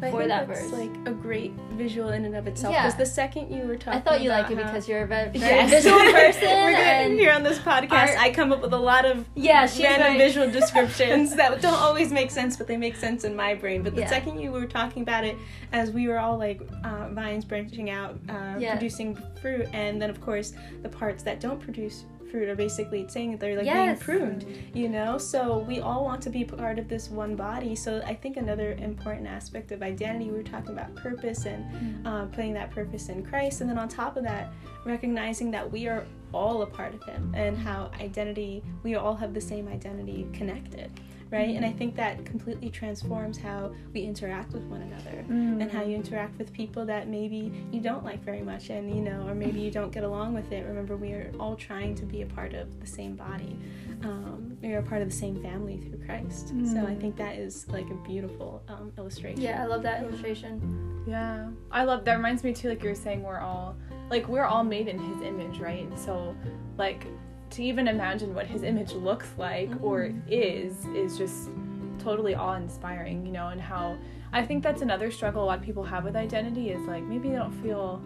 But 0.00 0.06
I 0.06 0.10
for 0.12 0.18
think 0.18 0.28
that 0.30 0.48
that's 0.48 0.60
verse. 0.62 0.72
like 0.72 0.90
a 1.06 1.10
great 1.12 1.52
visual 1.72 2.08
in 2.10 2.24
and 2.24 2.34
of 2.34 2.46
itself. 2.46 2.72
Yeah. 2.72 2.86
Because 2.86 2.98
the 2.98 3.06
second 3.06 3.52
you 3.54 3.64
were 3.66 3.76
talking, 3.76 4.00
i 4.00 4.02
thought 4.02 4.22
you 4.22 4.30
about 4.30 4.44
like 4.50 4.52
it 4.52 4.56
because 4.64 4.88
you're 4.88 5.02
a 5.02 5.06
ve- 5.06 5.38
very 5.38 5.38
Yes. 5.38 5.70
visual 5.70 5.98
person 5.98 6.42
We're 6.48 6.72
gonna 6.72 6.82
and 6.82 7.12
here 7.14 7.32
on 7.32 7.42
this 7.42 7.58
podcast. 7.58 7.92
Our- 8.16 8.16
I 8.16 8.32
come 8.32 8.50
up 8.52 8.62
with 8.62 8.72
a 8.72 8.78
lot 8.78 9.04
of 9.04 9.26
yeah 9.34 9.60
random 9.78 10.16
very- 10.16 10.18
visual 10.18 10.50
descriptions 10.60 11.36
that 11.36 11.60
don't 11.60 11.74
always 11.74 12.10
make 12.12 12.30
sense, 12.30 12.56
but 12.56 12.66
they 12.66 12.76
make 12.78 12.96
sense 12.96 13.24
in 13.24 13.36
my 13.36 13.54
brain. 13.54 13.82
But 13.82 13.94
the 13.94 14.00
Yeah. 14.02 14.08
second 14.08 14.40
you 14.40 14.50
were 14.52 14.66
talking 14.66 15.02
about 15.02 15.24
it, 15.24 15.36
as 15.72 15.90
we 15.90 16.08
were 16.08 16.18
all 16.18 16.38
like 16.38 16.60
uh, 16.84 17.08
vines 17.10 17.44
branching 17.44 17.90
out, 17.90 18.18
uh, 18.28 18.56
Yeah. 18.58 18.72
producing 18.72 19.16
fruit, 19.42 19.68
and 19.74 20.00
then 20.00 20.08
of 20.08 20.20
course 20.20 20.54
the 20.82 20.88
parts 20.88 21.22
that 21.24 21.40
don't 21.40 21.60
produce 21.60 22.04
fruit 22.30 22.48
are 22.48 22.54
basically 22.56 23.06
saying 23.08 23.36
they're 23.38 23.56
like 23.56 23.66
Yes. 23.66 23.98
being 24.04 24.18
pruned. 24.18 24.46
You 24.74 24.88
know, 24.88 25.18
so 25.18 25.58
we 25.58 25.80
all 25.80 26.04
want 26.04 26.22
to 26.22 26.30
be 26.30 26.44
part 26.44 26.78
of 26.78 26.88
this 26.88 27.10
one 27.10 27.36
body. 27.36 27.74
So 27.74 28.02
I 28.06 28.14
think 28.14 28.36
another 28.36 28.72
important 28.74 29.26
aspect 29.26 29.72
of 29.72 29.82
identity, 29.82 30.30
we 30.30 30.36
were 30.38 30.42
talking 30.42 30.70
about 30.72 30.94
purpose 30.94 31.46
and 31.46 32.06
uh, 32.06 32.26
putting 32.26 32.54
that 32.54 32.70
purpose 32.70 33.08
in 33.08 33.24
Christ, 33.24 33.60
and 33.60 33.68
then 33.68 33.78
on 33.78 33.88
top 33.88 34.16
of 34.16 34.24
that, 34.24 34.52
recognizing 34.84 35.50
that 35.50 35.70
we 35.70 35.86
are 35.88 36.04
all 36.32 36.62
a 36.62 36.66
part 36.66 36.94
of 36.94 37.02
Him 37.04 37.32
and 37.36 37.56
how 37.58 37.90
identity, 38.00 38.62
we 38.82 38.94
all 38.94 39.14
have 39.16 39.34
the 39.34 39.40
same 39.40 39.68
identity 39.68 40.26
connected, 40.32 40.90
right? 41.30 41.54
And 41.56 41.64
I 41.64 41.72
think 41.72 41.94
that 41.96 42.24
completely 42.24 42.70
transforms 42.70 43.38
how 43.38 43.72
we 43.94 44.02
interact 44.02 44.52
with 44.52 44.62
one 44.64 44.82
another 44.82 45.24
Mm. 45.28 45.62
and 45.62 45.70
how 45.70 45.82
you 45.82 45.94
interact 45.96 46.38
with 46.38 46.52
people 46.52 46.84
that 46.86 47.06
maybe 47.08 47.52
you 47.70 47.80
don't 47.80 48.04
like 48.04 48.22
very 48.24 48.42
much 48.42 48.70
and 48.70 48.88
you 48.94 49.00
know 49.02 49.26
or 49.28 49.34
maybe 49.34 49.60
you 49.60 49.70
don't 49.70 49.92
get 49.92 50.02
along 50.02 50.34
with 50.34 50.50
it 50.50 50.66
remember 50.66 50.96
we 50.96 51.12
are 51.12 51.30
all 51.38 51.54
trying 51.56 51.94
to 51.94 52.04
be 52.04 52.22
a 52.22 52.26
part 52.26 52.52
of 52.54 52.80
the 52.80 52.86
same 52.86 53.14
body 53.16 53.56
um, 54.02 54.56
we 54.62 54.72
are 54.72 54.78
a 54.78 54.82
part 54.82 55.02
of 55.02 55.08
the 55.10 55.14
same 55.14 55.40
family 55.42 55.76
through 55.78 55.98
christ 56.04 56.48
so 56.48 56.78
i 56.78 56.94
Mm. 56.94 57.00
think 57.00 57.16
that 57.16 57.36
is 57.36 57.68
like 57.68 57.88
a 57.90 57.94
beautiful 58.08 58.62
um, 58.68 58.92
illustration 58.98 59.40
yeah 59.40 59.62
i 59.62 59.66
love 59.66 59.82
that 59.82 60.02
illustration 60.02 60.60
Yeah, 61.06 61.48
I 61.72 61.84
love 61.84 62.04
that. 62.04 62.14
Reminds 62.16 62.44
me 62.44 62.52
too, 62.52 62.68
like 62.68 62.82
you 62.82 62.90
were 62.90 62.94
saying, 62.94 63.22
we're 63.22 63.38
all 63.40 63.74
like 64.10 64.28
we're 64.28 64.44
all 64.44 64.62
made 64.62 64.86
in 64.86 64.98
His 64.98 65.22
image, 65.22 65.58
right? 65.58 65.88
So, 65.98 66.36
like 66.76 67.06
to 67.50 67.62
even 67.62 67.88
imagine 67.88 68.34
what 68.34 68.46
His 68.46 68.62
image 68.62 68.92
looks 68.92 69.28
like 69.38 69.70
or 69.82 70.12
is 70.28 70.84
is 70.94 71.16
just 71.18 71.50
totally 71.98 72.34
awe-inspiring, 72.34 73.26
you 73.26 73.32
know. 73.32 73.48
And 73.48 73.60
how 73.60 73.96
I 74.32 74.44
think 74.44 74.62
that's 74.62 74.82
another 74.82 75.10
struggle 75.10 75.44
a 75.44 75.46
lot 75.46 75.58
of 75.58 75.64
people 75.64 75.82
have 75.84 76.04
with 76.04 76.16
identity 76.16 76.70
is 76.70 76.80
like 76.86 77.02
maybe 77.04 77.28
they 77.30 77.36
don't 77.36 77.52
feel 77.62 78.00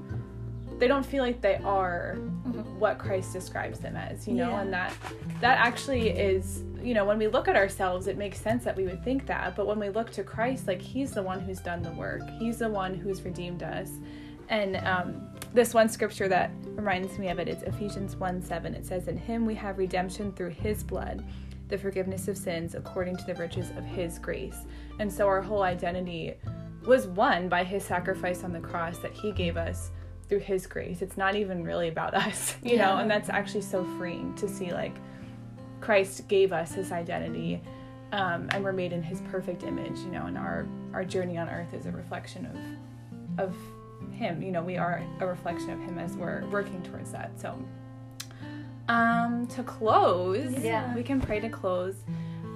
they 0.79 0.89
don't 0.89 1.07
feel 1.07 1.23
like 1.23 1.41
they 1.41 1.57
are 1.65 2.15
what 2.79 2.99
Christ 2.99 3.33
describes 3.33 3.79
them 3.79 3.95
as, 3.97 4.27
you 4.27 4.35
know, 4.35 4.51
Yeah. 4.51 4.61
and 4.63 4.73
that 4.73 4.93
that 5.41 5.59
actually 5.59 6.09
is, 6.09 6.65
you 6.83 6.95
know, 6.95 7.05
when 7.05 7.19
we 7.19 7.29
look 7.29 7.47
at 7.47 7.55
ourselves, 7.55 8.09
it 8.09 8.17
makes 8.19 8.41
sense 8.41 8.65
that 8.65 8.77
we 8.77 8.85
would 8.85 9.05
think 9.05 9.27
that, 9.27 9.55
but 9.55 9.67
when 9.69 9.79
we 9.79 9.89
look 9.91 10.11
to 10.13 10.25
Christ, 10.25 10.67
like 10.67 10.83
He's 10.83 11.13
the 11.13 11.23
one 11.23 11.39
who's 11.41 11.61
done 11.61 11.83
the 11.83 11.93
work, 11.93 12.23
He's 12.41 12.59
the 12.59 12.69
one 12.69 12.95
who's 12.95 13.23
redeemed 13.23 13.63
us, 13.63 13.91
and 14.49 14.77
um, 14.79 15.29
this 15.55 15.73
one 15.73 15.89
scripture 15.89 16.29
that 16.29 16.51
reminds 16.67 17.19
me 17.19 17.29
of 17.29 17.39
it 17.39 17.49
is 17.49 17.63
Ephesians 17.63 18.17
one 18.17 18.43
seven. 18.43 18.75
It 18.75 18.85
says, 18.85 19.09
"In 19.09 19.17
Him 19.17 19.47
we 19.47 19.55
have 19.55 19.79
redemption 19.79 20.33
through 20.33 20.51
His 20.51 20.83
blood." 20.83 21.25
The 21.69 21.79
forgiveness 21.79 22.29
of 22.29 22.37
sins 22.37 22.75
according 22.75 23.17
to 23.17 23.25
the 23.25 23.35
riches 23.37 23.71
of 23.71 23.85
His 23.85 24.19
grace. 24.19 24.67
And 24.99 25.11
so 25.11 25.27
our 25.27 25.41
whole 25.41 25.63
identity 25.63 26.35
was 26.85 27.07
won 27.07 27.49
by 27.49 27.65
His 27.65 27.83
sacrifice 27.83 28.45
on 28.45 28.53
the 28.53 28.61
cross 28.61 28.99
that 28.99 29.13
He 29.13 29.33
gave 29.33 29.57
us 29.57 29.91
through 30.29 30.41
his 30.41 30.67
grace. 30.67 31.03
It's 31.03 31.17
not 31.17 31.37
even 31.37 31.65
really 31.65 31.89
about 31.89 32.15
us, 32.27 32.57
you 32.63 32.77
know, 32.77 32.99
and 32.99 33.11
that's 33.11 33.29
actually 33.29 33.63
so 33.63 33.85
freeing 33.99 34.35
to 34.37 34.49
see 34.49 34.73
like 34.73 34.97
Christ 35.81 36.27
gave 36.29 36.53
us 36.53 36.73
his 36.73 36.93
identity 36.93 37.63
um, 38.13 38.49
and 38.51 38.63
we're 38.63 38.73
made 38.73 38.93
in 38.93 39.03
his 39.03 39.21
perfect 39.23 39.65
image, 39.65 39.99
you 40.01 40.11
know, 40.11 40.27
and 40.27 40.39
our 40.39 40.67
our 40.93 41.05
journey 41.05 41.37
on 41.37 41.49
earth 41.49 41.75
is 41.75 41.87
a 41.87 41.93
reflection 41.93 42.47
of 42.47 43.49
of 43.49 43.57
him. 44.13 44.43
You 44.43 44.51
know, 44.53 44.63
we 44.63 44.77
are 44.77 45.03
a 45.21 45.27
reflection 45.27 45.71
of 45.71 45.81
him 45.81 45.99
as 45.99 46.17
we're 46.17 46.45
working 46.51 46.83
towards 46.83 47.11
that. 47.13 47.39
So 47.41 47.59
um 48.89 49.47
to 49.49 49.63
close, 49.63 50.53
Yeah. 50.63 50.95
we 50.95 51.03
can 51.03 51.21
pray 51.21 51.41
to 51.41 51.49
close. 51.49 51.97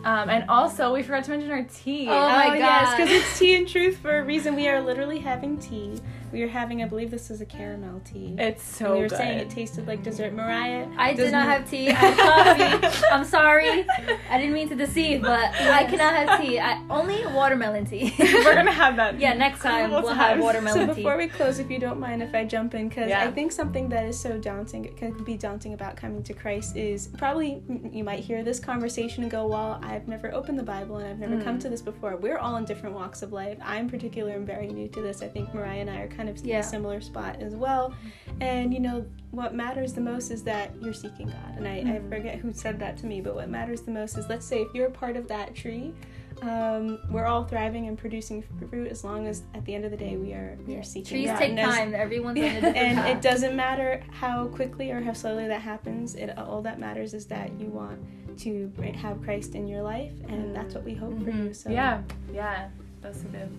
Um, 0.05 0.31
and 0.31 0.49
also, 0.49 0.95
we 0.95 1.03
forgot 1.03 1.25
to 1.25 1.31
mention 1.33 1.51
our 1.51 1.65
tea. 1.65 2.07
Oh 2.09 2.13
my 2.29 2.57
yes 2.57 2.89
God. 2.91 2.97
because 2.97 3.11
it's 3.13 3.39
tea 3.39 3.57
and 3.57 3.67
truth 3.69 3.97
for 3.99 4.19
a 4.21 4.25
reason 4.25 4.55
we 4.55 4.69
are 4.69 4.81
literally 4.81 5.19
having 5.19 5.59
tea 5.59 6.01
we 6.33 6.43
are 6.43 6.49
having 6.49 6.83
i 6.83 6.87
believe 6.87 7.11
this 7.11 7.31
is 7.31 7.41
a 7.41 7.47
caramel 7.47 8.01
tea 8.05 8.35
It's 8.39 8.63
so 8.63 8.95
we 8.95 9.01
were 9.01 9.09
good. 9.09 9.19
saying 9.19 9.39
it 9.39 9.51
tasted 9.51 9.87
like 9.87 10.03
dessert 10.03 10.33
mariah 10.33 10.87
I 10.97 11.15
did 11.15 11.33
not 11.33 11.47
have 11.47 11.69
tea. 11.71 11.91
I 11.91 11.93
had 11.93 12.81
coffee. 12.81 13.05
I'm 13.13 13.25
sorry. 13.25 13.87
I 14.31 14.39
didn't 14.39 14.53
mean 14.53 14.69
to 14.69 14.75
deceive, 14.75 15.23
but 15.23 15.51
I 15.55 15.85
cannot 15.85 16.13
have 16.15 16.41
tea. 16.41 16.59
I, 16.59 16.83
only 16.91 17.25
watermelon 17.27 17.87
tea. 17.87 18.13
We're 18.19 18.55
gonna 18.55 18.73
have 18.73 18.97
that. 18.97 19.19
yeah, 19.21 19.35
next 19.35 19.61
time 19.61 19.91
We'll 19.91 20.03
we'll 20.03 20.13
have- 20.15 20.31
have 20.37 20.41
watermelon 20.41 20.89
So 20.89 20.95
tea. 20.95 21.03
before 21.03 21.17
we 21.17 21.29
close, 21.29 21.59
if 21.59 21.71
you 21.71 21.79
don't 21.79 22.01
mind, 22.01 22.23
if 22.23 22.35
I 22.35 22.45
jump 22.45 22.75
in, 22.75 22.89
because 22.89 23.09
Yeah. 23.09 23.23
I 23.25 23.31
think 23.31 23.53
something 23.53 23.89
that 23.91 24.05
is 24.07 24.19
so 24.19 24.39
daunting, 24.39 24.85
it 24.85 24.97
can 24.97 25.13
be 25.25 25.37
daunting 25.37 25.73
about 25.75 25.97
coming 25.97 26.23
to 26.25 26.33
Christ 26.35 26.77
is 26.77 27.09
probably 27.17 27.63
you 27.93 28.03
might 28.05 28.21
hear 28.21 28.43
this 28.43 28.59
conversation 28.59 29.23
and 29.23 29.31
go, 29.31 29.47
"Well, 29.47 29.79
I've 29.83 30.09
never 30.09 30.33
opened 30.35 30.59
the 30.59 30.65
Bible 30.77 30.97
and 30.99 31.07
I've 31.09 31.19
never 31.19 31.43
come 31.43 31.59
Mm. 31.59 31.63
to 31.63 31.69
this 31.69 31.83
before." 31.83 32.17
We're 32.17 32.39
all 32.39 32.57
in 32.57 32.65
different 32.65 32.95
walks 32.97 33.23
of 33.23 33.33
life. 33.33 33.59
I'm 33.65 33.89
particular 33.89 34.33
and 34.33 34.47
very 34.47 34.69
new 34.69 34.89
to 34.89 35.01
this. 35.01 35.23
I 35.23 35.29
think 35.29 35.55
Mariah 35.55 35.81
and 35.81 35.91
I 35.91 35.99
are 36.01 36.09
kind 36.19 36.29
of 36.29 36.37
Yeah. 36.45 36.59
a 36.59 36.63
similar 36.63 37.01
spot 37.01 37.37
as 37.41 37.55
well. 37.55 37.95
And 38.41 38.75
you 38.75 38.81
know, 38.81 39.07
what 39.31 39.55
matters 39.55 39.93
the 39.93 40.01
most 40.01 40.31
is 40.31 40.43
that 40.45 40.73
you're 40.83 40.93
seeking 40.93 41.29
God. 41.29 41.53
And 41.57 41.67
I, 41.69 41.77
I 41.79 41.83
Mhm. 42.01 42.09
forget 42.09 42.35
who 42.41 42.53
said 42.53 42.79
that 42.81 42.97
to 42.99 43.07
me, 43.07 43.21
but 43.21 43.35
what 43.37 43.49
matters 43.49 43.83
the 43.83 43.91
most 43.93 44.19
is, 44.19 44.29
let's 44.29 44.45
say, 44.47 44.63
if 44.63 44.75
you're 44.75 44.89
a 44.89 44.91
part 44.91 45.17
of 45.17 45.29
that 45.29 45.55
tree. 45.55 45.95
Um, 46.41 47.01
we're 47.11 47.25
all 47.27 47.43
thriving 47.43 47.89
and 47.89 47.99
producing 47.99 48.45
fruit 48.71 48.87
as 48.93 49.03
long 49.03 49.27
as 49.27 49.43
at 49.55 49.65
the 49.65 49.75
end 49.75 49.85
of 49.85 49.91
the 49.91 49.97
day 49.97 50.17
we 50.17 50.33
are 50.35 50.57
we 50.69 50.77
are 50.77 50.85
seeking 50.85 51.03
God. 51.03 51.11
Trees 51.11 51.27
God. 51.31 51.39
take 51.39 51.49
And 51.51 51.59
time. 51.59 51.95
Everyone's 51.97 52.39
on 52.39 52.45
a 52.45 52.51
different 52.55 52.77
and 52.77 52.97
path. 52.97 53.09
it 53.17 53.23
doesn't 53.23 53.57
matter 53.57 54.01
how 54.13 54.47
quickly 54.47 54.93
or 54.93 55.01
how 55.01 55.13
slowly 55.15 55.49
that 55.49 55.61
happens. 55.63 56.15
It 56.15 56.39
all 56.39 56.63
that 56.63 56.79
matters 56.79 57.13
is 57.13 57.27
that 57.27 57.51
you 57.59 57.67
want 57.71 57.99
to 58.39 58.71
have 58.95 59.21
Christ 59.23 59.57
in 59.57 59.67
your 59.67 59.83
life, 59.83 60.13
and 60.29 60.55
that's 60.55 60.75
what 60.77 60.85
we 60.85 60.95
hope 60.95 61.21
for 61.25 61.31
you. 61.31 61.53
So 61.53 61.71
Yeah, 61.71 62.03
yeah, 62.33 62.69
that's 63.01 63.21
so 63.23 63.29
good. 63.31 63.51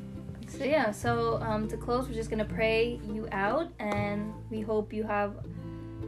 So 0.50 0.64
yeah, 0.64 0.92
so 0.92 1.40
um, 1.42 1.68
to 1.68 1.78
close, 1.78 2.08
we're 2.08 2.16
just 2.16 2.30
gonna 2.30 2.44
pray 2.44 3.00
you 3.08 3.28
out, 3.32 3.72
and 3.80 4.34
we 4.50 4.62
hope 4.62 4.92
you 4.92 5.04
have 5.04 5.36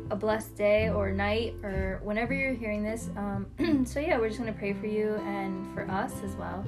a 0.10 0.16
blessed 0.16 0.58
day 0.58 0.90
or 0.90 1.12
night 1.12 1.56
or 1.64 2.02
whenever 2.04 2.34
you're 2.34 2.54
hearing 2.54 2.84
this. 2.84 3.10
Um, 3.16 3.86
so 3.86 4.00
yeah, 4.00 4.18
we're 4.18 4.28
just 4.28 4.40
gonna 4.40 4.52
pray 4.52 4.74
for 4.74 4.88
you 4.88 5.14
and 5.26 5.74
for 5.74 5.90
us 5.90 6.14
as 6.24 6.36
well. 6.36 6.66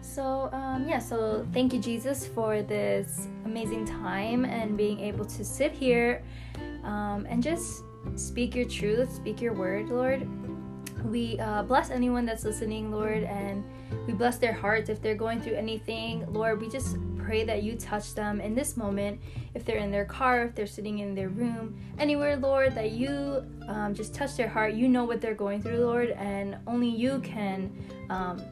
So 0.00 0.48
um, 0.52 0.88
yeah, 0.88 0.98
so 0.98 1.46
thank 1.52 1.72
you, 1.72 1.80
Jesus, 1.80 2.26
for 2.26 2.62
this 2.62 3.28
amazing 3.44 3.84
time 3.84 4.44
and 4.44 4.76
being 4.76 5.00
able 5.00 5.24
to 5.24 5.44
sit 5.44 5.72
here 5.72 6.22
um, 6.84 7.26
and 7.28 7.42
just 7.42 7.82
speak 8.14 8.54
your 8.54 8.64
truth, 8.64 9.12
speak 9.12 9.40
your 9.40 9.54
word, 9.54 9.88
Lord. 9.88 10.26
We 11.04 11.38
uh, 11.40 11.64
bless 11.64 11.90
anyone 11.90 12.24
that's 12.24 12.44
listening, 12.44 12.90
Lord, 12.90 13.24
and 13.24 13.64
we 14.06 14.12
bless 14.12 14.38
their 14.38 14.52
hearts 14.52 14.88
if 14.88 15.00
they're 15.00 15.14
going 15.14 15.40
through 15.40 15.54
anything. 15.54 16.30
Lord, 16.32 16.60
we 16.60 16.68
just 16.68 16.96
pray 17.18 17.44
that 17.44 17.62
you 17.62 17.76
touch 17.76 18.14
them 18.14 18.40
in 18.40 18.54
this 18.54 18.76
moment. 18.76 19.20
If 19.54 19.64
they're 19.64 19.78
in 19.78 19.90
their 19.90 20.04
car, 20.04 20.44
if 20.44 20.54
they're 20.54 20.66
sitting 20.66 20.98
in 20.98 21.14
their 21.14 21.28
room, 21.28 21.78
anywhere, 21.98 22.36
Lord, 22.36 22.74
that 22.74 22.92
you 22.92 23.44
um, 23.68 23.94
just 23.94 24.14
touch 24.14 24.36
their 24.36 24.48
heart. 24.48 24.74
You 24.74 24.88
know 24.88 25.04
what 25.04 25.20
they're 25.20 25.34
going 25.34 25.62
through, 25.62 25.78
Lord, 25.78 26.10
and 26.10 26.56
only 26.66 26.88
you 26.88 27.20
can. 27.20 27.72
Um, 28.10 28.42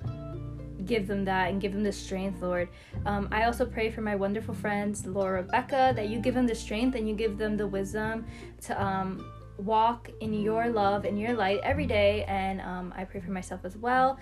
give 0.86 1.06
them 1.06 1.24
that 1.24 1.50
and 1.50 1.60
give 1.60 1.72
them 1.72 1.82
the 1.82 1.92
strength, 1.92 2.42
Lord. 2.42 2.68
Um, 3.06 3.28
I 3.30 3.44
also 3.44 3.64
pray 3.66 3.90
for 3.90 4.00
my 4.00 4.16
wonderful 4.16 4.54
friends, 4.54 5.06
Laura 5.06 5.42
Rebecca, 5.42 5.92
that 5.94 6.08
you 6.08 6.18
give 6.18 6.34
them 6.34 6.46
the 6.46 6.54
strength 6.54 6.96
and 6.96 7.08
you 7.08 7.14
give 7.14 7.38
them 7.38 7.56
the 7.56 7.66
wisdom 7.66 8.26
to 8.62 8.82
um, 8.82 9.30
walk 9.58 10.10
in 10.20 10.32
your 10.32 10.68
love 10.68 11.04
and 11.04 11.18
your 11.18 11.34
light 11.34 11.60
every 11.62 11.86
day. 11.86 12.24
And 12.24 12.60
um, 12.60 12.94
I 12.96 13.04
pray 13.04 13.20
for 13.20 13.30
myself 13.30 13.60
as 13.64 13.76
well. 13.76 14.18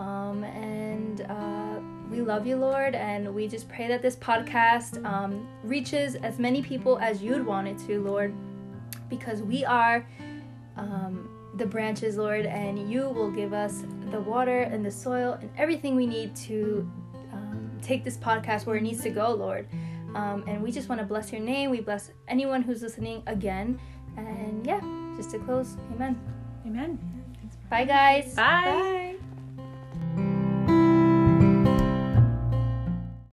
Um, 0.00 0.44
and 0.44 1.20
uh, 1.28 1.78
we 2.10 2.22
love 2.22 2.46
you, 2.46 2.56
Lord, 2.56 2.94
and 2.94 3.34
we 3.34 3.46
just 3.46 3.68
pray 3.68 3.86
that 3.88 4.00
this 4.00 4.16
podcast 4.16 5.04
um, 5.04 5.46
reaches 5.62 6.14
as 6.16 6.38
many 6.38 6.62
people 6.62 6.98
as 6.98 7.22
you'd 7.22 7.44
want 7.44 7.68
it 7.68 7.78
to, 7.86 8.00
Lord, 8.00 8.34
because 9.10 9.42
we 9.42 9.62
are 9.62 10.06
um, 10.78 11.28
the 11.56 11.66
branches, 11.66 12.16
Lord, 12.16 12.46
and 12.46 12.90
you 12.90 13.10
will 13.10 13.30
give 13.30 13.52
us 13.52 13.84
the 14.10 14.20
water 14.20 14.62
and 14.62 14.84
the 14.84 14.90
soil 14.90 15.36
and 15.38 15.50
everything 15.58 15.96
we 15.96 16.06
need 16.06 16.34
to 16.36 16.90
um, 17.34 17.70
take 17.82 18.02
this 18.02 18.16
podcast 18.16 18.64
where 18.64 18.76
it 18.76 18.82
needs 18.82 19.02
to 19.02 19.10
go, 19.10 19.34
Lord. 19.34 19.68
Um, 20.14 20.44
and 20.46 20.62
we 20.62 20.72
just 20.72 20.88
want 20.88 21.02
to 21.02 21.06
bless 21.06 21.30
your 21.30 21.42
name. 21.42 21.70
We 21.70 21.80
bless 21.80 22.10
anyone 22.26 22.62
who's 22.62 22.80
listening 22.80 23.22
again. 23.26 23.78
And 24.16 24.66
yeah, 24.66 24.80
just 25.14 25.30
to 25.32 25.38
close, 25.40 25.76
amen. 25.94 26.18
Amen. 26.66 26.98
Bye, 27.68 27.84
guys. 27.84 28.34
Bye. 28.34 29.09